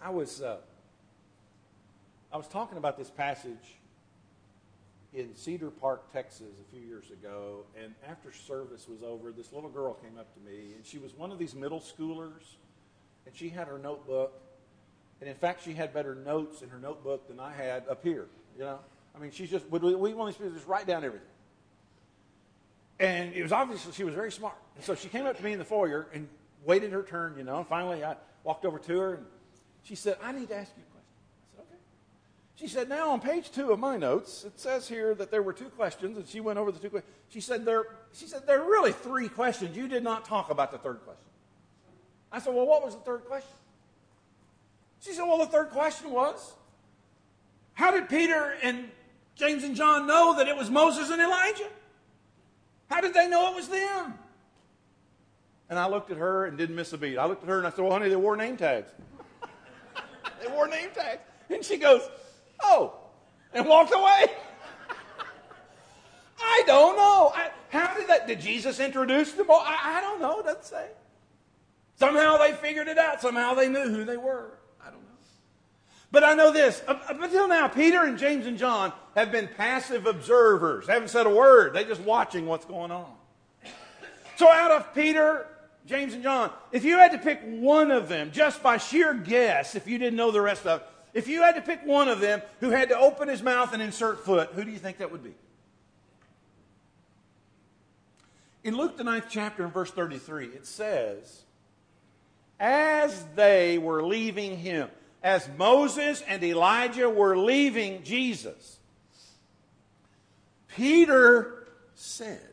I 0.00 0.10
was, 0.10 0.42
uh, 0.42 0.58
I 2.32 2.36
was 2.36 2.46
talking 2.46 2.78
about 2.78 2.98
this 2.98 3.10
passage 3.10 3.78
in 5.14 5.34
Cedar 5.34 5.70
Park, 5.70 6.12
Texas, 6.12 6.48
a 6.60 6.76
few 6.76 6.86
years 6.86 7.10
ago, 7.10 7.64
and 7.80 7.94
after 8.06 8.32
service 8.32 8.86
was 8.88 9.02
over, 9.02 9.30
this 9.30 9.52
little 9.52 9.70
girl 9.70 9.94
came 9.94 10.18
up 10.18 10.26
to 10.34 10.40
me, 10.40 10.72
and 10.74 10.84
she 10.84 10.98
was 10.98 11.14
one 11.14 11.30
of 11.30 11.38
these 11.38 11.54
middle 11.54 11.80
schoolers, 11.80 12.56
and 13.24 13.34
she 13.34 13.48
had 13.48 13.68
her 13.68 13.78
notebook, 13.78 14.32
and 15.20 15.30
in 15.30 15.36
fact, 15.36 15.64
she 15.64 15.72
had 15.72 15.94
better 15.94 16.16
notes 16.16 16.62
in 16.62 16.68
her 16.68 16.78
notebook 16.78 17.28
than 17.28 17.38
I 17.38 17.52
had 17.52 17.88
up 17.88 18.02
here. 18.02 18.26
You 18.58 18.64
know, 18.64 18.78
I 19.16 19.20
mean, 19.20 19.30
she's 19.30 19.50
just 19.50 19.64
we, 19.70 19.78
we 19.78 20.14
want 20.14 20.36
to 20.36 20.50
just 20.50 20.66
write 20.66 20.86
down 20.86 21.04
everything, 21.04 21.28
and 22.98 23.34
it 23.34 23.42
was 23.42 23.52
obvious 23.52 23.84
that 23.84 23.94
she 23.94 24.04
was 24.04 24.14
very 24.14 24.30
smart. 24.30 24.56
And 24.76 24.84
so 24.84 24.94
she 24.94 25.08
came 25.08 25.26
up 25.26 25.36
to 25.36 25.44
me 25.44 25.52
in 25.52 25.58
the 25.58 25.64
foyer 25.64 26.06
and 26.12 26.28
waited 26.64 26.92
her 26.92 27.02
turn. 27.02 27.34
You 27.36 27.44
know, 27.44 27.58
and 27.58 27.66
finally 27.66 28.04
I 28.04 28.16
walked 28.42 28.64
over 28.64 28.78
to 28.78 28.98
her, 28.98 29.14
and 29.14 29.26
she 29.82 29.94
said, 29.94 30.16
"I 30.22 30.32
need 30.32 30.48
to 30.48 30.56
ask 30.56 30.72
you 30.76 30.82
a 30.82 30.92
question. 30.92 31.10
I 31.52 31.56
said, 31.56 31.64
okay. 31.66 31.80
she 32.56 32.68
said, 32.68 32.88
Now 32.88 33.10
on 33.10 33.20
page 33.20 33.50
two 33.50 33.72
of 33.72 33.78
my 33.78 33.96
notes, 33.96 34.44
it 34.44 34.58
says 34.58 34.88
here 34.88 35.14
that 35.14 35.30
there 35.30 35.42
were 35.42 35.52
two 35.52 35.70
questions, 35.70 36.16
and 36.16 36.26
she 36.26 36.40
went 36.40 36.58
over 36.58 36.70
the 36.70 36.78
two 36.78 36.90
questions. 36.90 37.12
She 37.28 37.40
said, 37.40 37.64
there, 37.64 37.84
she 38.12 38.26
said, 38.26 38.46
There 38.46 38.62
are 38.62 38.70
really 38.70 38.92
three 38.92 39.28
questions. 39.28 39.76
You 39.76 39.88
did 39.88 40.04
not 40.04 40.24
talk 40.24 40.50
about 40.50 40.70
the 40.70 40.78
third 40.78 41.00
question. 41.04 41.30
I 42.30 42.38
said, 42.38 42.54
Well, 42.54 42.66
what 42.66 42.84
was 42.84 42.94
the 42.94 43.02
third 43.02 43.24
question? 43.24 43.56
She 45.00 45.12
said, 45.12 45.24
Well, 45.24 45.38
the 45.38 45.46
third 45.46 45.70
question 45.70 46.10
was, 46.10 46.54
How 47.74 47.90
did 47.90 48.08
Peter 48.08 48.54
and 48.62 48.90
James 49.34 49.64
and 49.64 49.74
John 49.74 50.06
know 50.06 50.36
that 50.36 50.48
it 50.48 50.56
was 50.56 50.70
Moses 50.70 51.10
and 51.10 51.20
Elijah? 51.20 51.68
How 52.90 53.00
did 53.00 53.14
they 53.14 53.28
know 53.28 53.52
it 53.52 53.56
was 53.56 53.68
them? 53.68 54.14
And 55.70 55.78
I 55.78 55.88
looked 55.88 56.10
at 56.10 56.18
her 56.18 56.44
and 56.44 56.58
didn't 56.58 56.76
miss 56.76 56.92
a 56.92 56.98
beat. 56.98 57.18
I 57.18 57.26
looked 57.26 57.42
at 57.42 57.48
her 57.48 57.58
and 57.58 57.66
I 57.66 57.70
said, 57.70 57.80
Well, 57.80 57.92
honey, 57.92 58.08
they 58.08 58.16
wore 58.16 58.36
name 58.36 58.56
tags. 58.56 58.90
they 60.42 60.48
wore 60.48 60.68
name 60.68 60.90
tags. 60.94 61.22
And 61.50 61.64
she 61.64 61.78
goes, 61.78 62.02
Oh, 62.62 62.94
and 63.52 63.66
walked 63.66 63.92
away. 63.92 64.26
I 66.38 66.62
don't 66.66 66.96
know. 66.96 67.32
I, 67.34 67.50
how 67.70 67.96
did 67.96 68.08
that? 68.08 68.26
Did 68.26 68.40
Jesus 68.40 68.78
introduce 68.78 69.32
them? 69.32 69.46
I, 69.50 69.96
I 69.96 70.00
don't 70.00 70.20
know. 70.20 70.40
It 70.40 70.44
doesn't 70.44 70.64
say. 70.64 70.86
Somehow 71.96 72.36
they 72.36 72.52
figured 72.52 72.88
it 72.88 72.98
out. 72.98 73.20
Somehow 73.20 73.54
they 73.54 73.68
knew 73.68 73.88
who 73.88 74.04
they 74.04 74.16
were. 74.16 74.52
But 76.14 76.22
I 76.22 76.34
know 76.34 76.52
this. 76.52 76.80
Up 76.86 77.10
until 77.10 77.48
now, 77.48 77.66
Peter 77.66 78.04
and 78.04 78.16
James 78.16 78.46
and 78.46 78.56
John 78.56 78.92
have 79.16 79.32
been 79.32 79.48
passive 79.48 80.06
observers. 80.06 80.86
They 80.86 80.92
haven't 80.92 81.08
said 81.08 81.26
a 81.26 81.30
word. 81.30 81.74
They're 81.74 81.82
just 81.82 82.02
watching 82.02 82.46
what's 82.46 82.64
going 82.64 82.92
on. 82.92 83.12
So 84.36 84.48
out 84.48 84.70
of 84.70 84.94
Peter, 84.94 85.44
James, 85.86 86.14
and 86.14 86.22
John, 86.22 86.52
if 86.70 86.84
you 86.84 86.98
had 86.98 87.10
to 87.12 87.18
pick 87.18 87.40
one 87.42 87.90
of 87.90 88.08
them, 88.08 88.30
just 88.30 88.62
by 88.62 88.76
sheer 88.76 89.12
guess, 89.12 89.74
if 89.74 89.88
you 89.88 89.98
didn't 89.98 90.14
know 90.14 90.30
the 90.30 90.40
rest 90.40 90.68
of 90.68 90.82
it, 90.82 90.86
if 91.14 91.26
you 91.26 91.42
had 91.42 91.56
to 91.56 91.62
pick 91.62 91.84
one 91.84 92.06
of 92.06 92.20
them 92.20 92.42
who 92.60 92.70
had 92.70 92.90
to 92.90 92.96
open 92.96 93.26
his 93.26 93.42
mouth 93.42 93.72
and 93.72 93.82
insert 93.82 94.24
foot, 94.24 94.50
who 94.54 94.64
do 94.64 94.70
you 94.70 94.78
think 94.78 94.98
that 94.98 95.10
would 95.10 95.24
be? 95.24 95.34
In 98.62 98.76
Luke, 98.76 98.96
the 98.96 99.04
ninth 99.04 99.26
chapter, 99.28 99.64
in 99.64 99.70
verse 99.72 99.90
33, 99.90 100.46
it 100.46 100.64
says, 100.64 101.42
As 102.60 103.24
they 103.34 103.78
were 103.78 104.04
leaving 104.04 104.56
him, 104.56 104.90
as 105.24 105.48
Moses 105.56 106.22
and 106.28 106.44
Elijah 106.44 107.08
were 107.08 107.36
leaving 107.36 108.04
Jesus, 108.04 108.78
Peter 110.68 111.66
said, 111.94 112.50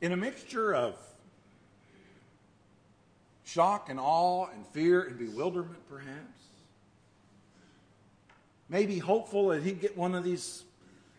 in 0.00 0.10
a 0.10 0.16
mixture 0.16 0.74
of 0.74 0.96
shock 3.44 3.88
and 3.88 4.00
awe 4.00 4.46
and 4.52 4.66
fear 4.68 5.02
and 5.02 5.16
bewilderment, 5.16 5.88
perhaps. 5.88 6.08
Maybe 8.68 8.98
hopeful 8.98 9.48
that 9.48 9.62
he'd 9.62 9.80
get 9.80 9.96
one 9.96 10.14
of 10.14 10.24
these, 10.24 10.64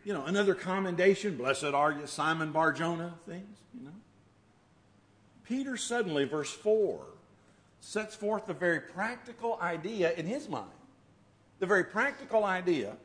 you 0.04 0.14
know, 0.14 0.26
another 0.26 0.56
commendation, 0.56 1.38
blessed 1.38 1.66
are 1.66 1.94
you, 1.94 2.08
Simon 2.08 2.52
Barjona 2.52 3.14
things, 3.26 3.58
you 3.78 3.86
know. 3.86 3.92
Peter 5.46 5.78
suddenly, 5.78 6.26
verse 6.26 6.52
4, 6.52 7.06
sets 7.82 8.16
forth 8.16 8.46
the 8.46 8.54
very 8.54 8.80
practical 8.80 9.58
idea 9.62 10.14
in 10.14 10.26
his 10.26 10.48
mind, 10.48 10.70
the 11.60 11.66
very 11.66 11.84
practical 11.84 12.46
idea 12.46 12.96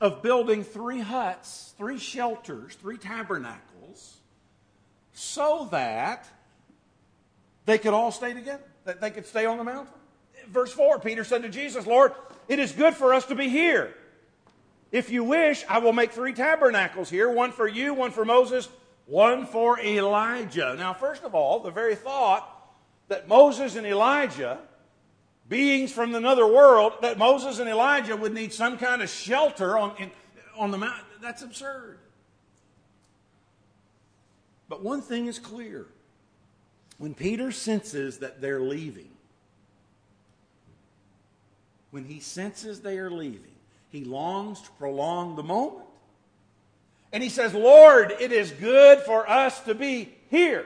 of 0.00 0.22
building 0.22 0.64
three 0.64 1.00
huts, 1.00 1.74
three 1.76 1.98
shelters, 1.98 2.74
three 2.76 2.96
tabernacles, 2.96 4.16
so 5.12 5.68
that 5.70 6.26
they 7.66 7.76
could 7.76 7.92
all 7.92 8.10
stay 8.10 8.32
together, 8.32 8.62
that 8.84 9.00
they 9.00 9.10
could 9.10 9.26
stay 9.26 9.44
on 9.44 9.58
the 9.58 9.64
mountain. 9.64 9.92
Verse 10.48 10.72
4 10.72 11.00
Peter 11.00 11.24
said 11.24 11.42
to 11.42 11.48
Jesus, 11.48 11.86
Lord, 11.86 12.12
it 12.48 12.58
is 12.58 12.72
good 12.72 12.94
for 12.94 13.12
us 13.12 13.26
to 13.26 13.34
be 13.34 13.48
here. 13.48 13.92
If 14.92 15.10
you 15.10 15.22
wish, 15.22 15.64
I 15.68 15.78
will 15.78 15.92
make 15.92 16.12
three 16.12 16.32
tabernacles 16.32 17.10
here 17.10 17.30
one 17.30 17.52
for 17.52 17.68
you, 17.68 17.92
one 17.92 18.12
for 18.12 18.24
Moses, 18.24 18.68
one 19.06 19.46
for 19.46 19.78
Elijah. 19.78 20.74
Now, 20.78 20.94
first 20.94 21.22
of 21.24 21.34
all, 21.34 21.60
the 21.60 21.70
very 21.70 21.94
thought 21.94 22.59
that 23.10 23.26
Moses 23.26 23.74
and 23.74 23.84
Elijah, 23.84 24.58
beings 25.48 25.92
from 25.92 26.14
another 26.14 26.46
world, 26.46 26.92
that 27.02 27.18
Moses 27.18 27.58
and 27.58 27.68
Elijah 27.68 28.16
would 28.16 28.32
need 28.32 28.52
some 28.52 28.78
kind 28.78 29.02
of 29.02 29.10
shelter 29.10 29.76
on, 29.76 29.96
in, 29.98 30.12
on 30.56 30.70
the 30.70 30.78
mountain, 30.78 31.04
that's 31.20 31.42
absurd. 31.42 31.98
But 34.68 34.84
one 34.84 35.02
thing 35.02 35.26
is 35.26 35.40
clear 35.40 35.86
when 36.98 37.12
Peter 37.12 37.50
senses 37.50 38.18
that 38.18 38.40
they're 38.40 38.60
leaving, 38.60 39.10
when 41.90 42.04
he 42.04 42.20
senses 42.20 42.80
they 42.80 42.98
are 42.98 43.10
leaving, 43.10 43.40
he 43.90 44.04
longs 44.04 44.60
to 44.62 44.70
prolong 44.78 45.34
the 45.34 45.42
moment. 45.42 45.86
And 47.12 47.24
he 47.24 47.28
says, 47.28 47.54
Lord, 47.54 48.14
it 48.20 48.30
is 48.30 48.52
good 48.52 49.00
for 49.00 49.28
us 49.28 49.58
to 49.62 49.74
be 49.74 50.14
here, 50.30 50.64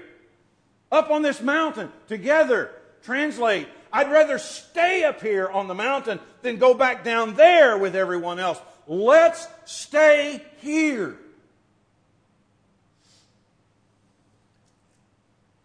up 0.90 1.10
on 1.10 1.22
this 1.22 1.40
mountain, 1.40 1.92
together. 2.08 2.70
Translate, 3.02 3.68
I'd 3.92 4.10
rather 4.10 4.38
stay 4.38 5.04
up 5.04 5.20
here 5.20 5.48
on 5.48 5.68
the 5.68 5.74
mountain 5.74 6.18
than 6.42 6.56
go 6.56 6.74
back 6.74 7.04
down 7.04 7.34
there 7.34 7.76
with 7.78 7.94
everyone 7.94 8.38
else. 8.38 8.60
Let's 8.86 9.46
stay 9.64 10.42
here. 10.58 11.16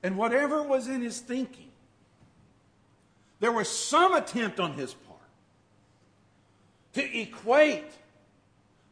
And 0.03 0.17
whatever 0.17 0.63
was 0.63 0.87
in 0.87 1.01
his 1.01 1.19
thinking, 1.19 1.71
there 3.39 3.51
was 3.51 3.69
some 3.69 4.13
attempt 4.13 4.59
on 4.59 4.73
his 4.73 4.93
part 4.93 5.19
to 6.93 7.19
equate 7.19 7.91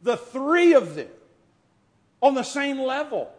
the 0.01 0.17
three 0.17 0.73
of 0.73 0.95
them 0.95 1.07
on 2.21 2.33
the 2.33 2.43
same 2.43 2.79
level. 2.79 3.31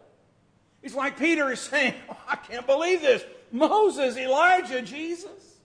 It's 0.81 0.95
like 0.95 1.17
Peter 1.17 1.51
is 1.51 1.59
saying, 1.59 1.93
oh, 2.09 2.17
I 2.27 2.35
can't 2.35 2.65
believe 2.65 3.01
this. 3.01 3.23
Moses, 3.51 4.17
Elijah, 4.17 4.81
Jesus. 4.81 5.57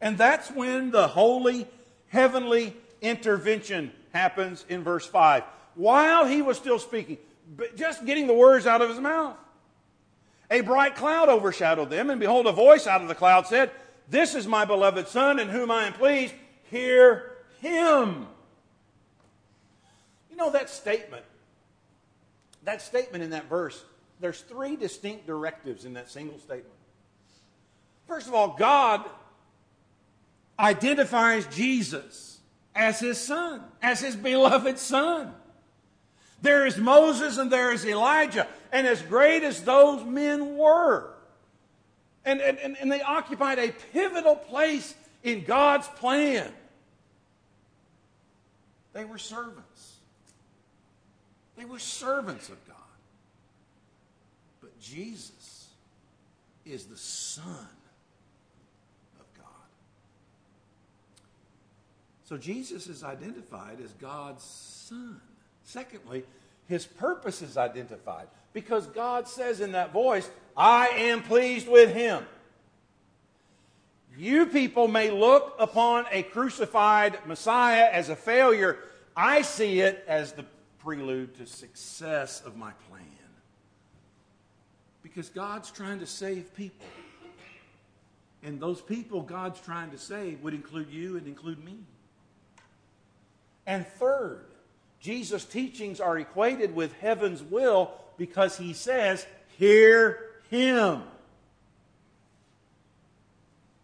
And 0.00 0.16
that's 0.16 0.50
when 0.50 0.90
the 0.90 1.08
holy, 1.08 1.66
heavenly 2.08 2.74
intervention 3.00 3.92
happens 4.12 4.64
in 4.68 4.82
verse 4.82 5.06
5. 5.06 5.42
While 5.74 6.26
he 6.26 6.42
was 6.42 6.56
still 6.56 6.78
speaking, 6.78 7.18
just 7.76 8.04
getting 8.04 8.26
the 8.26 8.34
words 8.34 8.66
out 8.66 8.82
of 8.82 8.88
his 8.88 8.98
mouth. 8.98 9.36
A 10.50 10.62
bright 10.62 10.96
cloud 10.96 11.28
overshadowed 11.28 11.90
them, 11.90 12.10
and 12.10 12.18
behold, 12.18 12.46
a 12.46 12.52
voice 12.52 12.86
out 12.86 13.02
of 13.02 13.08
the 13.08 13.14
cloud 13.14 13.46
said, 13.46 13.70
This 14.08 14.34
is 14.34 14.46
my 14.46 14.64
beloved 14.64 15.08
Son, 15.08 15.38
in 15.38 15.48
whom 15.48 15.70
I 15.70 15.84
am 15.84 15.92
pleased. 15.92 16.34
Hear 16.70 17.32
him. 17.60 18.26
You 20.30 20.36
know 20.36 20.50
that 20.50 20.70
statement, 20.70 21.24
that 22.68 22.82
statement 22.82 23.24
in 23.24 23.30
that 23.30 23.48
verse, 23.48 23.82
there's 24.20 24.42
three 24.42 24.76
distinct 24.76 25.26
directives 25.26 25.86
in 25.86 25.94
that 25.94 26.10
single 26.10 26.38
statement. 26.38 26.74
First 28.06 28.28
of 28.28 28.34
all, 28.34 28.56
God 28.58 29.08
identifies 30.58 31.46
Jesus 31.46 32.38
as 32.74 33.00
his 33.00 33.16
son, 33.16 33.62
as 33.80 34.00
his 34.00 34.16
beloved 34.16 34.78
son. 34.78 35.32
There 36.42 36.66
is 36.66 36.76
Moses 36.76 37.38
and 37.38 37.50
there 37.50 37.72
is 37.72 37.86
Elijah. 37.86 38.46
And 38.70 38.86
as 38.86 39.00
great 39.00 39.44
as 39.44 39.62
those 39.62 40.04
men 40.04 40.58
were, 40.58 41.14
and, 42.26 42.42
and, 42.42 42.76
and 42.76 42.92
they 42.92 43.00
occupied 43.00 43.58
a 43.58 43.72
pivotal 43.94 44.36
place 44.36 44.94
in 45.22 45.44
God's 45.44 45.88
plan, 45.88 46.52
they 48.92 49.06
were 49.06 49.16
servants. 49.16 49.97
They 51.58 51.64
were 51.64 51.80
servants 51.80 52.48
of 52.48 52.66
God. 52.68 52.76
But 54.60 54.78
Jesus 54.80 55.66
is 56.64 56.84
the 56.84 56.96
Son 56.96 57.66
of 59.18 59.26
God. 59.36 59.46
So 62.24 62.36
Jesus 62.36 62.86
is 62.86 63.02
identified 63.02 63.78
as 63.84 63.92
God's 63.94 64.44
Son. 64.44 65.20
Secondly, 65.64 66.22
his 66.68 66.86
purpose 66.86 67.42
is 67.42 67.56
identified 67.56 68.28
because 68.52 68.86
God 68.86 69.26
says 69.26 69.60
in 69.60 69.72
that 69.72 69.92
voice, 69.92 70.30
I 70.56 70.88
am 70.88 71.22
pleased 71.22 71.66
with 71.66 71.92
him. 71.92 72.24
You 74.16 74.46
people 74.46 74.86
may 74.86 75.10
look 75.10 75.56
upon 75.58 76.06
a 76.12 76.22
crucified 76.22 77.18
Messiah 77.26 77.88
as 77.90 78.10
a 78.10 78.16
failure. 78.16 78.78
I 79.16 79.42
see 79.42 79.80
it 79.80 80.04
as 80.06 80.32
the 80.32 80.44
prelude 80.88 81.34
to 81.36 81.44
success 81.44 82.40
of 82.46 82.56
my 82.56 82.72
plan. 82.88 83.02
Because 85.02 85.28
God's 85.28 85.70
trying 85.70 85.98
to 85.98 86.06
save 86.06 86.54
people. 86.54 86.86
And 88.42 88.58
those 88.58 88.80
people 88.80 89.20
God's 89.20 89.60
trying 89.60 89.90
to 89.90 89.98
save 89.98 90.42
would 90.42 90.54
include 90.54 90.90
you 90.90 91.18
and 91.18 91.26
include 91.26 91.62
me. 91.62 91.76
And 93.66 93.86
third, 93.86 94.46
Jesus' 94.98 95.44
teachings 95.44 96.00
are 96.00 96.16
equated 96.16 96.74
with 96.74 96.94
heaven's 97.00 97.42
will 97.42 97.90
because 98.16 98.56
he 98.56 98.72
says, 98.72 99.26
Hear 99.58 100.20
him. 100.48 101.02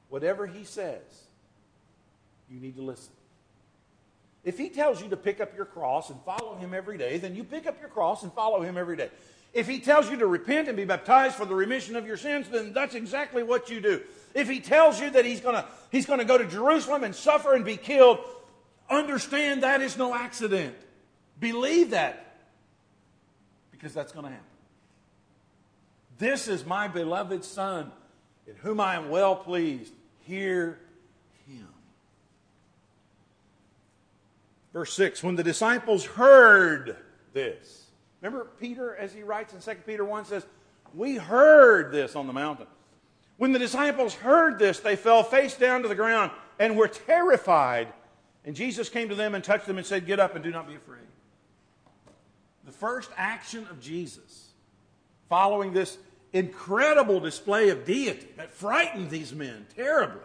Whatever 0.09 0.47
he 0.47 0.65
says, 0.65 1.03
you 2.49 2.61
need 2.61 2.77
to 2.77 2.83
listen. 2.83 3.13
If 4.45 4.59
he 4.59 4.69
tells 4.69 5.03
you 5.03 5.09
to 5.09 5.17
pick 5.17 5.41
up 5.41 5.57
your 5.57 5.65
cross 5.65 6.11
and 6.11 6.21
follow 6.23 6.57
him 6.57 6.75
every 6.75 6.99
day, 6.99 7.19
then 7.19 7.35
you 7.35 7.45
pick 7.45 7.67
up 7.67 7.81
your 7.81 7.89
cross 7.89 8.23
and 8.23 8.33
follow 8.33 8.61
him 8.61 8.77
every 8.77 8.97
day. 8.97 9.11
If 9.55 9.69
he 9.69 9.79
tells 9.79 10.11
you 10.11 10.17
to 10.19 10.27
repent 10.27 10.69
and 10.69 10.77
be 10.77 10.85
baptized 10.85 11.37
for 11.37 11.47
the 11.47 11.55
remission 11.55 11.97
of 11.97 12.07
your 12.07 12.17
sins, 12.17 12.49
then 12.49 12.73
that's 12.73 12.95
exactly 12.95 13.43
what 13.43 13.71
you 13.71 13.81
do. 13.81 14.03
If 14.35 14.49
he 14.51 14.61
tells 14.61 15.01
you 15.01 15.11
that 15.11 15.25
he's 15.25 15.41
going 15.41 15.55
to 15.55 15.65
he's 15.91 16.07
going 16.07 16.19
to 16.19 16.25
go 16.25 16.37
to 16.37 16.45
Jerusalem 16.45 17.05
and 17.05 17.15
suffer 17.15 17.55
and 17.55 17.65
be 17.65 17.77
killed, 17.77 18.19
understand 18.91 19.63
that 19.63 19.81
is 19.81 19.97
no 19.97 20.15
accident. 20.15 20.75
Believe 21.39 21.91
that 21.91 22.21
because 23.71 23.95
that's 23.95 24.13
going 24.13 24.25
to 24.25 24.31
happen. 24.31 24.47
This 26.19 26.49
is 26.49 26.67
my 26.67 26.89
beloved 26.89 27.45
Son 27.45 27.93
in 28.47 28.57
whom 28.57 28.81
I 28.81 28.97
am 28.97 29.09
well 29.09 29.37
pleased. 29.37 29.93
Hear 30.27 30.79
him. 31.47 31.69
Verse 34.75 34.93
6 34.93 35.23
When 35.23 35.37
the 35.37 35.43
disciples 35.43 36.05
heard 36.05 36.99
this, 37.33 37.87
remember 38.21 38.49
Peter, 38.61 38.95
as 38.95 39.15
he 39.15 39.23
writes 39.23 39.55
in 39.55 39.61
2 39.61 39.81
Peter 39.87 40.05
1, 40.05 40.27
says, 40.27 40.45
We 40.93 41.17
heard 41.17 41.93
this 41.93 42.15
on 42.15 42.27
the 42.27 42.35
mountain. 42.35 42.67
When 43.39 43.53
the 43.53 43.59
disciples 43.59 44.13
heard 44.13 44.59
this, 44.59 44.81
they 44.81 44.97
fell 44.97 45.23
face 45.23 45.57
down 45.57 45.81
to 45.81 45.89
the 45.89 45.95
ground 45.95 46.31
and 46.59 46.77
were 46.77 46.89
terrified. 46.89 47.89
And 48.45 48.55
Jesus 48.55 48.91
came 48.91 49.09
to 49.09 49.15
them 49.15 49.35
and 49.35 49.43
touched 49.43 49.67
them 49.67 49.79
and 49.79 49.87
said, 49.87 50.05
Get 50.05 50.21
up 50.21 50.35
and 50.35 50.45
do 50.45 50.51
not 50.51 50.69
be 50.69 50.75
afraid 50.75 51.07
the 52.65 52.73
first 52.73 53.11
action 53.17 53.67
of 53.71 53.81
Jesus 53.81 54.53
following 55.29 55.73
this 55.73 55.99
incredible 56.33 57.21
display 57.21 57.69
of 57.69 57.85
deity 57.85 58.29
that 58.37 58.53
frightened 58.53 59.11
these 59.11 59.35
men 59.35 59.67
terribly. 59.77 60.21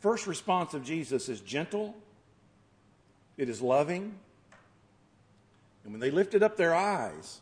First 0.00 0.26
response 0.26 0.74
of 0.74 0.82
Jesus 0.82 1.28
is 1.28 1.40
gentle, 1.40 1.94
it 3.36 3.48
is 3.48 3.62
loving. 3.62 4.18
And 5.84 5.92
when 5.92 6.00
they 6.00 6.10
lifted 6.10 6.42
up 6.42 6.56
their 6.56 6.74
eyes, 6.74 7.40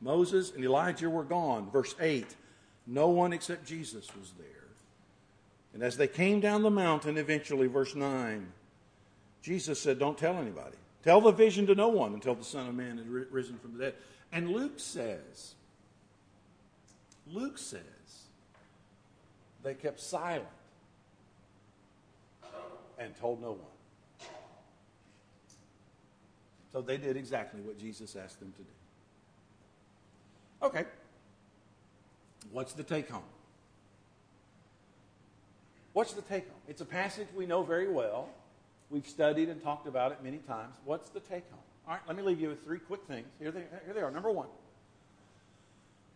Moses 0.00 0.52
and 0.52 0.64
Elijah 0.64 1.10
were 1.10 1.24
gone. 1.24 1.70
Verse 1.70 1.94
8 2.00 2.26
No 2.86 3.08
one 3.08 3.32
except 3.32 3.66
Jesus 3.66 4.08
was 4.18 4.32
there. 4.38 4.46
And 5.74 5.82
as 5.82 5.96
they 5.96 6.08
came 6.08 6.40
down 6.40 6.62
the 6.62 6.70
mountain, 6.70 7.18
eventually, 7.18 7.66
verse 7.66 7.94
9, 7.94 8.46
Jesus 9.42 9.80
said, 9.80 9.98
Don't 9.98 10.16
tell 10.16 10.36
anybody. 10.36 10.76
Tell 11.02 11.20
the 11.20 11.32
vision 11.32 11.66
to 11.66 11.74
no 11.74 11.88
one 11.88 12.14
until 12.14 12.34
the 12.34 12.44
Son 12.44 12.68
of 12.68 12.74
Man 12.74 12.98
had 12.98 13.08
risen 13.08 13.58
from 13.58 13.74
the 13.74 13.84
dead. 13.84 13.94
And 14.32 14.50
Luke 14.50 14.78
says, 14.78 15.54
Luke 17.28 17.58
says, 17.58 17.80
they 19.62 19.74
kept 19.74 20.00
silent 20.00 20.46
and 22.98 23.14
told 23.16 23.40
no 23.40 23.52
one. 23.52 23.60
So 26.72 26.82
they 26.82 26.96
did 26.98 27.16
exactly 27.16 27.60
what 27.60 27.78
Jesus 27.78 28.16
asked 28.16 28.38
them 28.38 28.52
to 28.52 28.62
do. 28.62 28.68
Okay. 30.62 30.84
What's 32.52 32.72
the 32.74 32.82
take 32.82 33.08
home? 33.08 33.22
What's 35.92 36.12
the 36.12 36.22
take 36.22 36.46
home? 36.46 36.60
It's 36.68 36.82
a 36.82 36.86
passage 36.86 37.28
we 37.34 37.46
know 37.46 37.62
very 37.62 37.88
well. 37.88 38.28
We've 38.90 39.06
studied 39.06 39.48
and 39.48 39.62
talked 39.62 39.88
about 39.88 40.12
it 40.12 40.18
many 40.22 40.38
times. 40.38 40.74
What's 40.84 41.08
the 41.08 41.20
take 41.20 41.50
home? 41.50 41.60
All 41.88 41.94
right, 41.94 42.02
let 42.06 42.16
me 42.16 42.22
leave 42.22 42.40
you 42.40 42.48
with 42.48 42.62
three 42.64 42.78
quick 42.78 43.04
things. 43.08 43.26
Here 43.38 43.50
they, 43.50 43.64
here 43.84 43.94
they 43.94 44.00
are. 44.00 44.10
Number 44.10 44.30
one, 44.30 44.48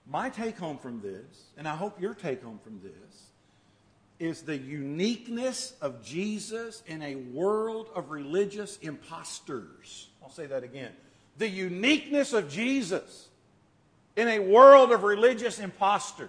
my 0.06 0.28
take 0.28 0.58
home 0.58 0.78
from 0.78 1.00
this, 1.00 1.52
and 1.56 1.66
I 1.66 1.76
hope 1.76 2.00
your 2.00 2.14
take 2.14 2.42
home 2.42 2.60
from 2.62 2.80
this, 2.82 3.29
is 4.20 4.42
the 4.42 4.56
uniqueness 4.56 5.72
of 5.80 6.04
Jesus 6.04 6.83
in 6.87 7.02
a 7.02 7.16
world 7.16 7.88
of 7.96 8.11
religious 8.11 8.76
imposters. 8.78 10.09
I'll 10.22 10.30
say 10.30 10.46
that 10.46 10.62
again. 10.62 10.92
The 11.38 11.48
uniqueness 11.48 12.35
of 12.35 12.50
Jesus 12.50 13.28
in 14.16 14.28
a 14.28 14.38
world 14.38 14.92
of 14.92 15.02
religious 15.02 15.59
imposters. 15.59 16.29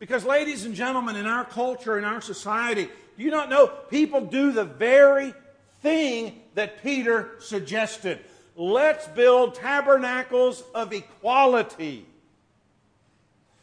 Because, 0.00 0.24
ladies 0.24 0.64
and 0.64 0.74
gentlemen, 0.74 1.14
in 1.14 1.26
our 1.26 1.44
culture, 1.44 1.96
in 1.96 2.04
our 2.04 2.20
society, 2.20 2.88
do 3.16 3.22
you 3.22 3.30
not 3.30 3.48
know 3.48 3.68
people 3.68 4.20
do 4.20 4.50
the 4.50 4.64
very 4.64 5.32
thing 5.80 6.42
that 6.54 6.82
Peter 6.82 7.30
suggested? 7.38 8.18
Let's 8.56 9.06
build 9.08 9.54
tabernacles 9.54 10.64
of 10.74 10.92
equality. 10.92 12.04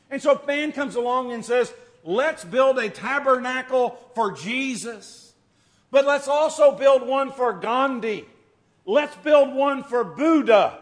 And 0.09 0.21
so 0.21 0.35
a 0.35 0.47
man 0.47 0.71
comes 0.71 0.95
along 0.95 1.31
and 1.33 1.43
says, 1.43 1.73
let's 2.03 2.43
build 2.43 2.77
a 2.79 2.89
tabernacle 2.89 3.97
for 4.15 4.31
Jesus, 4.31 5.33
but 5.91 6.05
let's 6.05 6.27
also 6.27 6.75
build 6.75 7.07
one 7.07 7.31
for 7.31 7.53
Gandhi. 7.53 8.25
Let's 8.85 9.15
build 9.17 9.53
one 9.53 9.83
for 9.83 10.03
Buddha. 10.03 10.79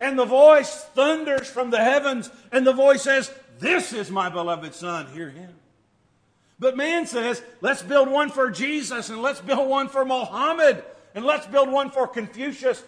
And 0.00 0.18
the 0.18 0.24
voice 0.24 0.84
thunders 0.94 1.48
from 1.48 1.70
the 1.70 1.82
heavens, 1.82 2.30
and 2.52 2.66
the 2.66 2.72
voice 2.72 3.02
says, 3.02 3.32
This 3.58 3.92
is 3.92 4.10
my 4.10 4.28
beloved 4.28 4.74
Son, 4.74 5.06
hear 5.08 5.30
him. 5.30 5.58
But 6.58 6.76
man 6.76 7.06
says, 7.06 7.42
let's 7.60 7.82
build 7.82 8.10
one 8.10 8.30
for 8.30 8.50
Jesus 8.50 9.10
and 9.10 9.22
let's 9.22 9.40
build 9.40 9.68
one 9.68 9.88
for 9.88 10.04
Mohammed 10.04 10.82
and 11.14 11.24
let's 11.24 11.46
build 11.46 11.70
one 11.70 11.90
for 11.90 12.08
Confucius. 12.08 12.82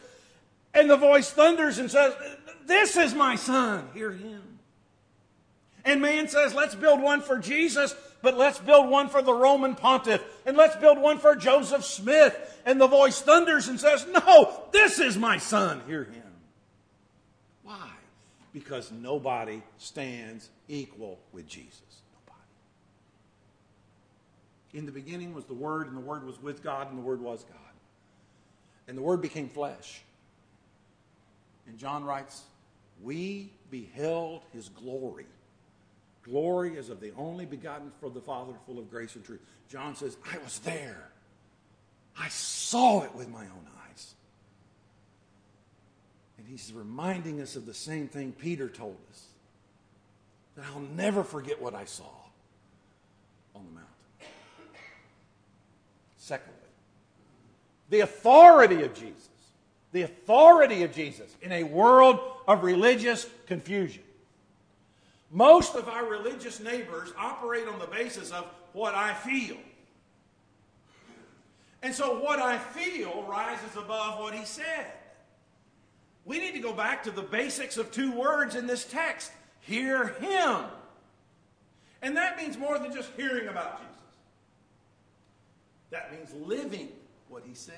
And 0.75 0.91
the 0.91 0.97
voice 0.97 1.31
thunders 1.31 1.79
and 1.79 1.91
says, 1.91 2.15
This 2.67 2.97
is 2.97 3.15
my 3.15 3.37
son, 3.37 3.89
hear 3.95 4.13
him. 4.13 4.43
And 5.85 6.03
man 6.03 6.29
says, 6.29 6.55
let's 6.55 6.75
build 6.75 7.01
one 7.01 7.23
for 7.23 7.39
Jesus, 7.39 7.95
but 8.23 8.37
let's 8.37 8.59
build 8.59 8.89
one 8.89 9.09
for 9.09 9.23
the 9.23 9.33
Roman 9.33 9.75
pontiff, 9.75 10.23
and 10.45 10.57
let's 10.57 10.77
build 10.77 10.99
one 10.99 11.19
for 11.19 11.35
Joseph 11.35 11.85
Smith. 11.85 12.37
And 12.67 12.81
the 12.81 12.87
voice 12.87 13.21
thunders 13.21 13.69
and 13.69 13.81
says, 13.81 14.07
No, 14.07 14.65
this 14.73 14.99
is 14.99 15.17
my 15.17 15.39
son. 15.39 15.81
Hear 15.87 16.05
him. 16.05 16.23
Why? 17.63 17.91
Because 18.53 18.93
nobody 18.93 19.63
stands 19.79 20.51
equal 20.69 21.19
with 21.33 21.49
Jesus. 21.49 21.81
Nobody. 22.27 22.45
In 24.75 24.85
the 24.87 24.93
beginning 24.93 25.33
was 25.33 25.47
the 25.47 25.55
Word, 25.55 25.87
and 25.87 25.97
the 25.97 26.03
Word 26.03 26.27
was 26.27 26.41
with 26.43 26.63
God, 26.63 26.91
and 26.91 26.99
the 26.99 27.03
Word 27.03 27.23
was 27.23 27.45
God. 27.45 27.57
And 28.87 28.99
the 28.99 29.03
Word 29.03 29.23
became 29.23 29.49
flesh. 29.49 30.03
And 31.67 31.79
John 31.79 32.05
writes, 32.05 32.43
We 33.03 33.53
beheld 33.71 34.43
his 34.53 34.69
glory 34.69 35.27
Glory 36.31 36.77
is 36.77 36.91
of 36.91 37.01
the 37.01 37.13
only 37.17 37.45
begotten 37.45 37.91
for 38.01 38.09
the 38.09 38.21
Father, 38.21 38.53
full 38.65 38.79
of 38.79 38.89
grace 38.89 39.17
and 39.17 39.25
truth. 39.25 39.41
John 39.69 39.97
says, 39.97 40.17
I 40.33 40.39
was 40.39 40.61
there. 40.61 41.09
I 42.17 42.29
saw 42.29 43.03
it 43.03 43.15
with 43.15 43.29
my 43.29 43.43
own 43.43 43.67
eyes. 43.89 44.15
And 46.39 46.47
he's 46.47 46.73
reminding 46.73 47.41
us 47.41 47.57
of 47.57 47.67
the 47.67 47.75
same 47.75 48.07
thing 48.07 48.33
Peter 48.33 48.69
told 48.69 48.97
us 49.11 49.25
that 50.57 50.65
I'll 50.73 50.81
never 50.97 51.25
forget 51.25 51.61
what 51.61 51.75
I 51.75 51.85
saw 51.85 52.05
on 53.55 53.65
the 53.65 53.73
mountain. 53.73 53.91
Secondly, 56.17 56.55
the 57.89 58.01
authority 58.01 58.83
of 58.83 58.95
Jesus. 58.95 59.29
The 59.93 60.03
authority 60.03 60.85
of 60.85 60.95
Jesus 60.95 61.35
in 61.43 61.51
a 61.51 61.65
world 61.65 62.21
of 62.47 62.63
religious 62.63 63.27
confusion. 63.47 64.05
Most 65.31 65.77
of 65.77 65.89
our 65.89 66.05
religious 66.05 66.59
neighbors 66.59 67.13
operate 67.17 67.69
on 67.69 67.79
the 67.79 67.87
basis 67.87 68.33
of 68.33 68.47
what 68.73 68.95
I 68.95 69.15
feel. 69.15 69.57
And 71.83 71.95
so 71.95 72.21
what 72.21 72.41
I 72.41 72.59
feel 72.59 73.25
rises 73.29 73.77
above 73.77 74.19
what 74.19 74.35
he 74.35 74.45
said. 74.45 74.87
We 76.25 76.39
need 76.39 76.53
to 76.53 76.61
go 76.61 76.73
back 76.73 77.05
to 77.05 77.11
the 77.11 77.23
basics 77.23 77.77
of 77.77 77.91
two 77.91 78.13
words 78.13 78.55
in 78.55 78.67
this 78.67 78.85
text 78.85 79.31
hear 79.61 80.09
him. 80.21 80.65
And 82.03 82.17
that 82.17 82.37
means 82.37 82.59
more 82.59 82.79
than 82.79 82.93
just 82.93 83.11
hearing 83.17 83.49
about 83.49 83.79
Jesus, 83.79 84.03
that 85.91 86.13
means 86.13 86.33
living 86.47 86.89
what 87.29 87.43
he 87.47 87.55
said. 87.55 87.75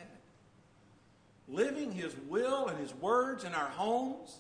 Living 1.49 1.93
his 1.93 2.15
will 2.29 2.69
and 2.69 2.79
his 2.79 2.95
words 2.95 3.45
in 3.45 3.53
our 3.53 3.69
homes 3.69 4.39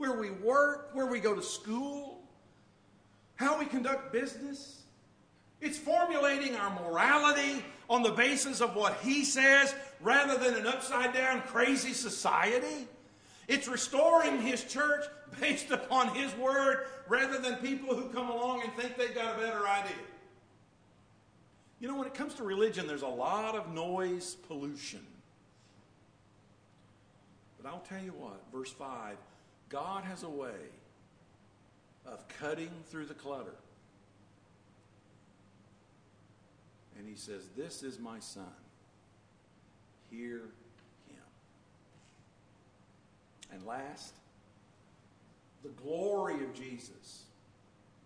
where 0.00 0.14
we 0.14 0.30
work, 0.30 0.88
where 0.94 1.04
we 1.04 1.20
go 1.20 1.34
to 1.34 1.42
school, 1.42 2.22
how 3.34 3.58
we 3.58 3.66
conduct 3.66 4.14
business. 4.14 4.80
It's 5.60 5.76
formulating 5.76 6.56
our 6.56 6.70
morality 6.80 7.62
on 7.90 8.02
the 8.02 8.10
basis 8.10 8.62
of 8.62 8.74
what 8.74 8.98
he 9.02 9.26
says 9.26 9.74
rather 10.00 10.42
than 10.42 10.54
an 10.58 10.66
upside 10.66 11.12
down 11.12 11.42
crazy 11.42 11.92
society. 11.92 12.88
It's 13.46 13.68
restoring 13.68 14.40
his 14.40 14.64
church 14.64 15.04
based 15.40 15.70
upon 15.70 16.14
his 16.14 16.34
word 16.36 16.86
rather 17.06 17.38
than 17.38 17.56
people 17.56 17.94
who 17.94 18.08
come 18.08 18.30
along 18.30 18.62
and 18.62 18.72
think 18.72 18.96
they've 18.96 19.14
got 19.14 19.36
a 19.36 19.38
better 19.38 19.68
idea. 19.68 19.92
You 21.78 21.88
know, 21.88 21.96
when 21.96 22.06
it 22.06 22.14
comes 22.14 22.32
to 22.34 22.42
religion, 22.42 22.86
there's 22.86 23.02
a 23.02 23.06
lot 23.06 23.54
of 23.54 23.70
noise 23.74 24.36
pollution. 24.48 25.00
But 27.60 27.68
I'll 27.68 27.84
tell 27.86 28.02
you 28.02 28.14
what, 28.18 28.40
verse 28.50 28.72
5 28.72 29.18
God 29.70 30.04
has 30.04 30.24
a 30.24 30.28
way 30.28 30.50
of 32.04 32.26
cutting 32.40 32.70
through 32.90 33.06
the 33.06 33.14
clutter. 33.14 33.54
And 36.98 37.08
he 37.08 37.14
says, 37.14 37.48
This 37.56 37.82
is 37.82 37.98
my 37.98 38.18
son. 38.18 38.44
Hear 40.10 40.40
him. 41.08 41.22
And 43.52 43.64
last, 43.64 44.12
the 45.62 45.70
glory 45.70 46.34
of 46.44 46.52
Jesus 46.52 47.22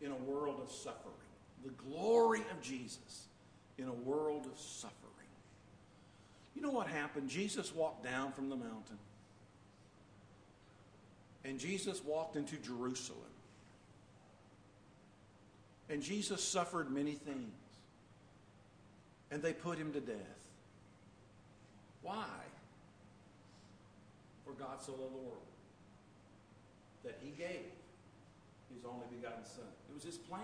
in 0.00 0.12
a 0.12 0.16
world 0.16 0.60
of 0.62 0.70
suffering. 0.70 1.14
The 1.64 1.72
glory 1.90 2.42
of 2.50 2.60
Jesus 2.60 3.26
in 3.78 3.88
a 3.88 3.92
world 3.92 4.46
of 4.46 4.58
suffering. 4.58 4.92
You 6.54 6.62
know 6.62 6.70
what 6.70 6.86
happened? 6.86 7.28
Jesus 7.28 7.74
walked 7.74 8.04
down 8.04 8.32
from 8.32 8.48
the 8.48 8.56
mountain. 8.56 8.98
And 11.44 11.58
Jesus 11.58 12.02
walked 12.02 12.36
into 12.36 12.56
Jerusalem. 12.56 13.20
And 15.90 16.02
Jesus 16.02 16.42
suffered 16.42 16.90
many 16.90 17.12
things. 17.12 17.52
And 19.30 19.42
they 19.42 19.52
put 19.52 19.78
him 19.78 19.92
to 19.92 20.00
death. 20.00 20.16
Why? 22.02 22.24
For 24.44 24.52
God 24.52 24.80
so 24.80 24.92
loved 24.92 25.14
the 25.14 25.18
world 25.18 25.38
that 27.04 27.18
he 27.22 27.30
gave 27.30 27.66
his 28.74 28.84
only 28.84 29.06
begotten 29.14 29.44
Son. 29.44 29.64
It 29.90 29.94
was 29.94 30.04
his 30.04 30.16
plan 30.16 30.40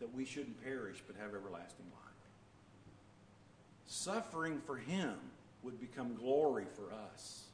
that 0.00 0.14
we 0.14 0.24
shouldn't 0.24 0.62
perish 0.62 1.02
but 1.06 1.16
have 1.16 1.34
everlasting 1.34 1.86
life. 1.90 2.12
Suffering 3.86 4.60
for 4.66 4.76
him 4.76 5.14
would 5.62 5.80
become 5.80 6.14
glory 6.16 6.64
for 6.74 6.92
us 6.92 7.44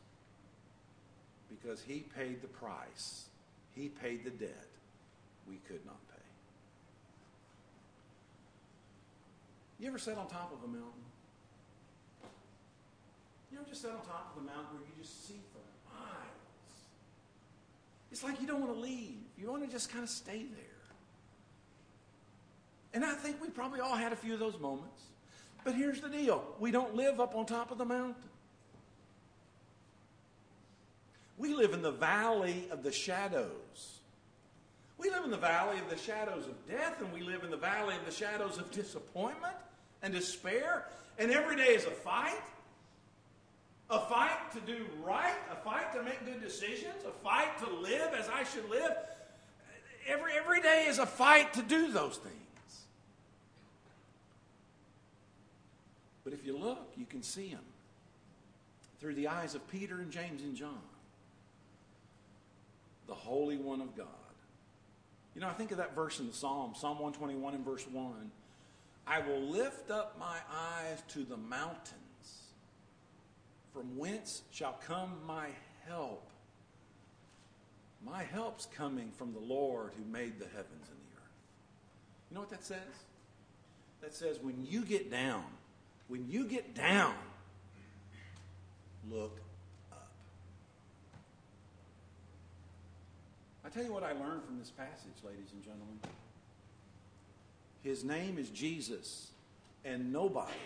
because 1.48 1.80
he 1.80 2.00
paid 2.16 2.42
the 2.42 2.48
price. 2.48 3.26
He 3.74 3.88
paid 3.88 4.24
the 4.24 4.30
debt 4.30 4.66
we 5.48 5.56
could 5.68 5.84
not 5.86 5.98
pay. 6.08 6.22
You 9.78 9.88
ever 9.88 9.98
sat 9.98 10.18
on 10.18 10.28
top 10.28 10.52
of 10.52 10.64
a 10.64 10.66
mountain? 10.66 11.04
You 13.50 13.58
ever 13.58 13.68
just 13.68 13.82
sat 13.82 13.92
on 13.92 13.98
top 13.98 14.34
of 14.36 14.42
the 14.42 14.46
mountain 14.46 14.76
where 14.76 14.82
you 14.82 15.02
just 15.02 15.26
see 15.26 15.40
for 15.52 15.94
miles? 15.94 16.08
It's 18.10 18.22
like 18.22 18.40
you 18.40 18.46
don't 18.46 18.60
want 18.60 18.74
to 18.74 18.78
leave. 18.80 19.18
You 19.38 19.50
want 19.50 19.64
to 19.64 19.70
just 19.70 19.90
kind 19.90 20.02
of 20.02 20.10
stay 20.10 20.44
there. 20.50 20.64
And 22.94 23.04
I 23.04 23.14
think 23.14 23.40
we 23.40 23.48
probably 23.48 23.80
all 23.80 23.94
had 23.94 24.12
a 24.12 24.16
few 24.16 24.34
of 24.34 24.40
those 24.40 24.58
moments. 24.58 25.02
But 25.64 25.74
here's 25.74 26.00
the 26.00 26.08
deal 26.08 26.44
we 26.58 26.70
don't 26.70 26.94
live 26.94 27.20
up 27.20 27.36
on 27.36 27.46
top 27.46 27.70
of 27.70 27.78
the 27.78 27.84
mountain. 27.84 28.14
We 31.38 31.54
live 31.54 31.72
in 31.72 31.82
the 31.82 31.92
valley 31.92 32.68
of 32.70 32.82
the 32.82 32.90
shadows. 32.90 34.00
We 34.98 35.10
live 35.10 35.24
in 35.24 35.30
the 35.30 35.36
valley 35.36 35.78
of 35.78 35.88
the 35.88 35.96
shadows 35.96 36.46
of 36.46 36.68
death, 36.68 37.00
and 37.00 37.12
we 37.12 37.22
live 37.22 37.44
in 37.44 37.50
the 37.50 37.56
valley 37.56 37.94
of 37.94 38.04
the 38.04 38.10
shadows 38.10 38.58
of 38.58 38.70
disappointment 38.72 39.54
and 40.02 40.12
despair. 40.12 40.86
And 41.16 41.30
every 41.30 41.56
day 41.56 41.74
is 41.74 41.84
a 41.84 41.90
fight. 41.90 42.42
A 43.90 44.00
fight 44.00 44.52
to 44.52 44.60
do 44.60 44.84
right, 45.02 45.36
a 45.50 45.56
fight 45.64 45.94
to 45.94 46.02
make 46.02 46.22
good 46.26 46.42
decisions, 46.42 47.04
a 47.06 47.24
fight 47.24 47.56
to 47.60 47.72
live 47.72 48.12
as 48.12 48.28
I 48.28 48.42
should 48.42 48.68
live. 48.68 48.92
Every, 50.06 50.32
every 50.34 50.60
day 50.60 50.86
is 50.88 50.98
a 50.98 51.06
fight 51.06 51.54
to 51.54 51.62
do 51.62 51.90
those 51.90 52.16
things. 52.16 52.34
But 56.24 56.32
if 56.34 56.44
you 56.44 56.58
look, 56.58 56.92
you 56.98 57.06
can 57.06 57.22
see 57.22 57.50
them 57.50 57.64
through 59.00 59.14
the 59.14 59.28
eyes 59.28 59.54
of 59.54 59.66
Peter 59.68 60.00
and 60.00 60.10
James 60.10 60.42
and 60.42 60.54
John 60.54 60.82
the 63.08 63.14
Holy 63.14 63.56
One 63.56 63.80
of 63.80 63.96
God. 63.96 64.06
You 65.34 65.40
know, 65.40 65.48
I 65.48 65.52
think 65.52 65.72
of 65.72 65.78
that 65.78 65.94
verse 65.94 66.20
in 66.20 66.26
the 66.26 66.32
Psalm, 66.32 66.74
Psalm 66.76 66.98
121 66.98 67.54
and 67.54 67.64
verse 67.64 67.86
1. 67.90 68.12
I 69.06 69.20
will 69.20 69.40
lift 69.40 69.90
up 69.90 70.18
my 70.18 70.36
eyes 70.52 71.02
to 71.08 71.24
the 71.24 71.36
mountains. 71.36 71.94
From 73.72 73.96
whence 73.96 74.42
shall 74.50 74.78
come 74.86 75.12
my 75.26 75.46
help? 75.86 76.28
My 78.04 78.22
help's 78.22 78.66
coming 78.66 79.10
from 79.16 79.32
the 79.32 79.40
Lord 79.40 79.92
who 79.96 80.04
made 80.12 80.38
the 80.38 80.46
heavens 80.46 80.88
and 80.88 80.98
the 80.98 81.16
earth. 81.16 81.32
You 82.30 82.34
know 82.34 82.40
what 82.40 82.50
that 82.50 82.64
says? 82.64 82.78
That 84.02 84.14
says 84.14 84.38
when 84.42 84.66
you 84.68 84.84
get 84.84 85.10
down, 85.10 85.44
when 86.08 86.28
you 86.28 86.44
get 86.44 86.74
down, 86.74 87.14
look 89.10 89.40
I 93.68 93.70
tell 93.70 93.84
you 93.84 93.92
what 93.92 94.02
I 94.02 94.12
learned 94.12 94.42
from 94.44 94.58
this 94.58 94.70
passage, 94.70 95.20
ladies 95.22 95.52
and 95.52 95.62
gentlemen. 95.62 96.00
His 97.82 98.02
name 98.02 98.38
is 98.38 98.48
Jesus, 98.48 99.32
and 99.84 100.10
nobody, 100.10 100.56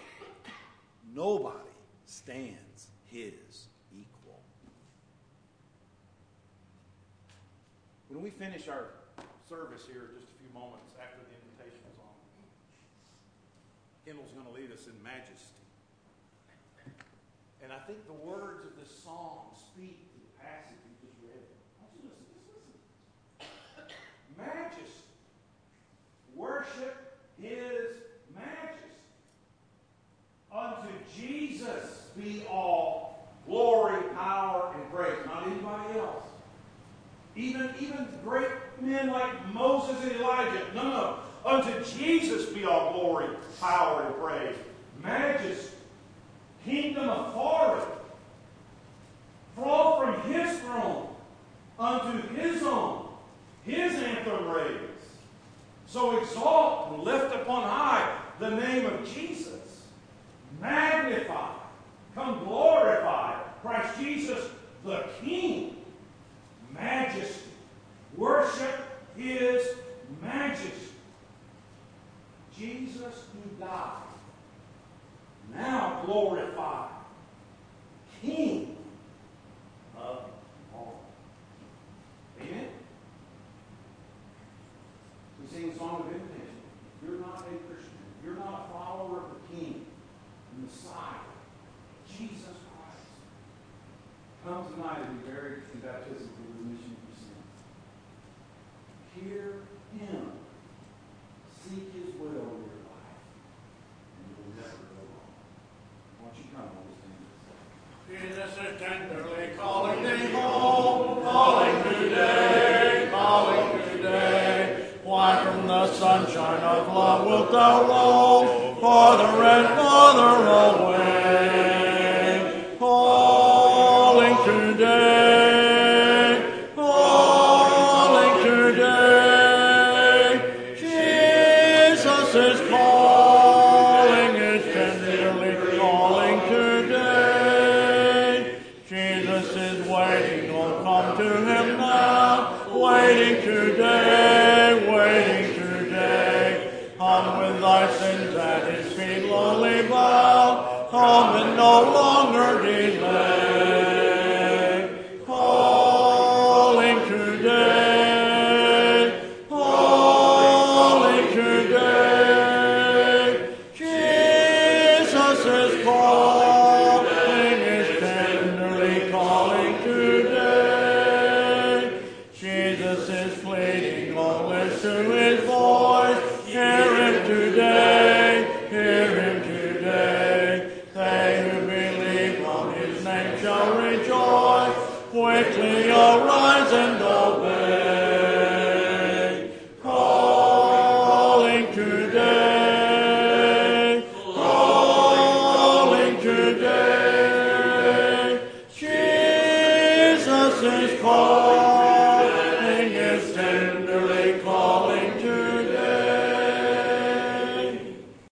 nobody 1.13 1.75
stands 2.07 2.87
his 3.11 3.67
equal. 3.91 4.39
When 8.09 8.23
we 8.23 8.31
finish 8.31 8.69
our 8.69 8.95
service 9.49 9.83
here, 9.91 10.15
just 10.15 10.31
a 10.31 10.39
few 10.39 10.55
moments 10.55 10.95
after 11.03 11.19
the 11.27 11.35
invitation 11.43 11.83
is 11.91 11.99
on, 11.99 12.15
Kendall's 14.07 14.31
going 14.31 14.47
to 14.47 14.53
lead 14.53 14.71
us 14.71 14.87
in 14.87 14.95
majesty. 15.03 15.59
And 17.65 17.73
I 17.73 17.81
think 17.81 18.07
the 18.07 18.25
words 18.25 18.65
of 18.65 18.79
this 18.79 18.95
song 19.03 19.51
speak 19.59 20.07
to 20.15 20.19
the 20.23 20.39
passage. 20.39 20.92
majesty. 24.47 24.93
Worship 26.35 27.19
his 27.41 27.97
majesty. 28.35 28.83
Unto 30.55 30.89
Jesus 31.17 32.11
be 32.17 32.45
all 32.51 33.29
glory, 33.47 34.03
power, 34.15 34.75
and 34.75 34.91
grace. 34.91 35.17
Not 35.27 35.47
anybody 35.47 35.99
else. 35.99 36.25
Even, 37.35 37.71
even 37.81 38.07
great 38.25 38.51
men 38.81 39.11
like 39.11 39.55
Moses 39.55 39.97
and 40.03 40.13
Elijah. 40.13 40.67
No, 40.75 40.83
no. 40.83 41.17
Unto 41.45 41.85
Jesus 41.85 42.51
be 42.51 42.65
all 42.65 42.93
glory, 42.93 43.29
power, 43.61 44.05
and 44.07 44.15
praise. 44.17 44.57
Majesty, 45.03 45.77
kingdom 46.65 47.09
authority 47.09 47.92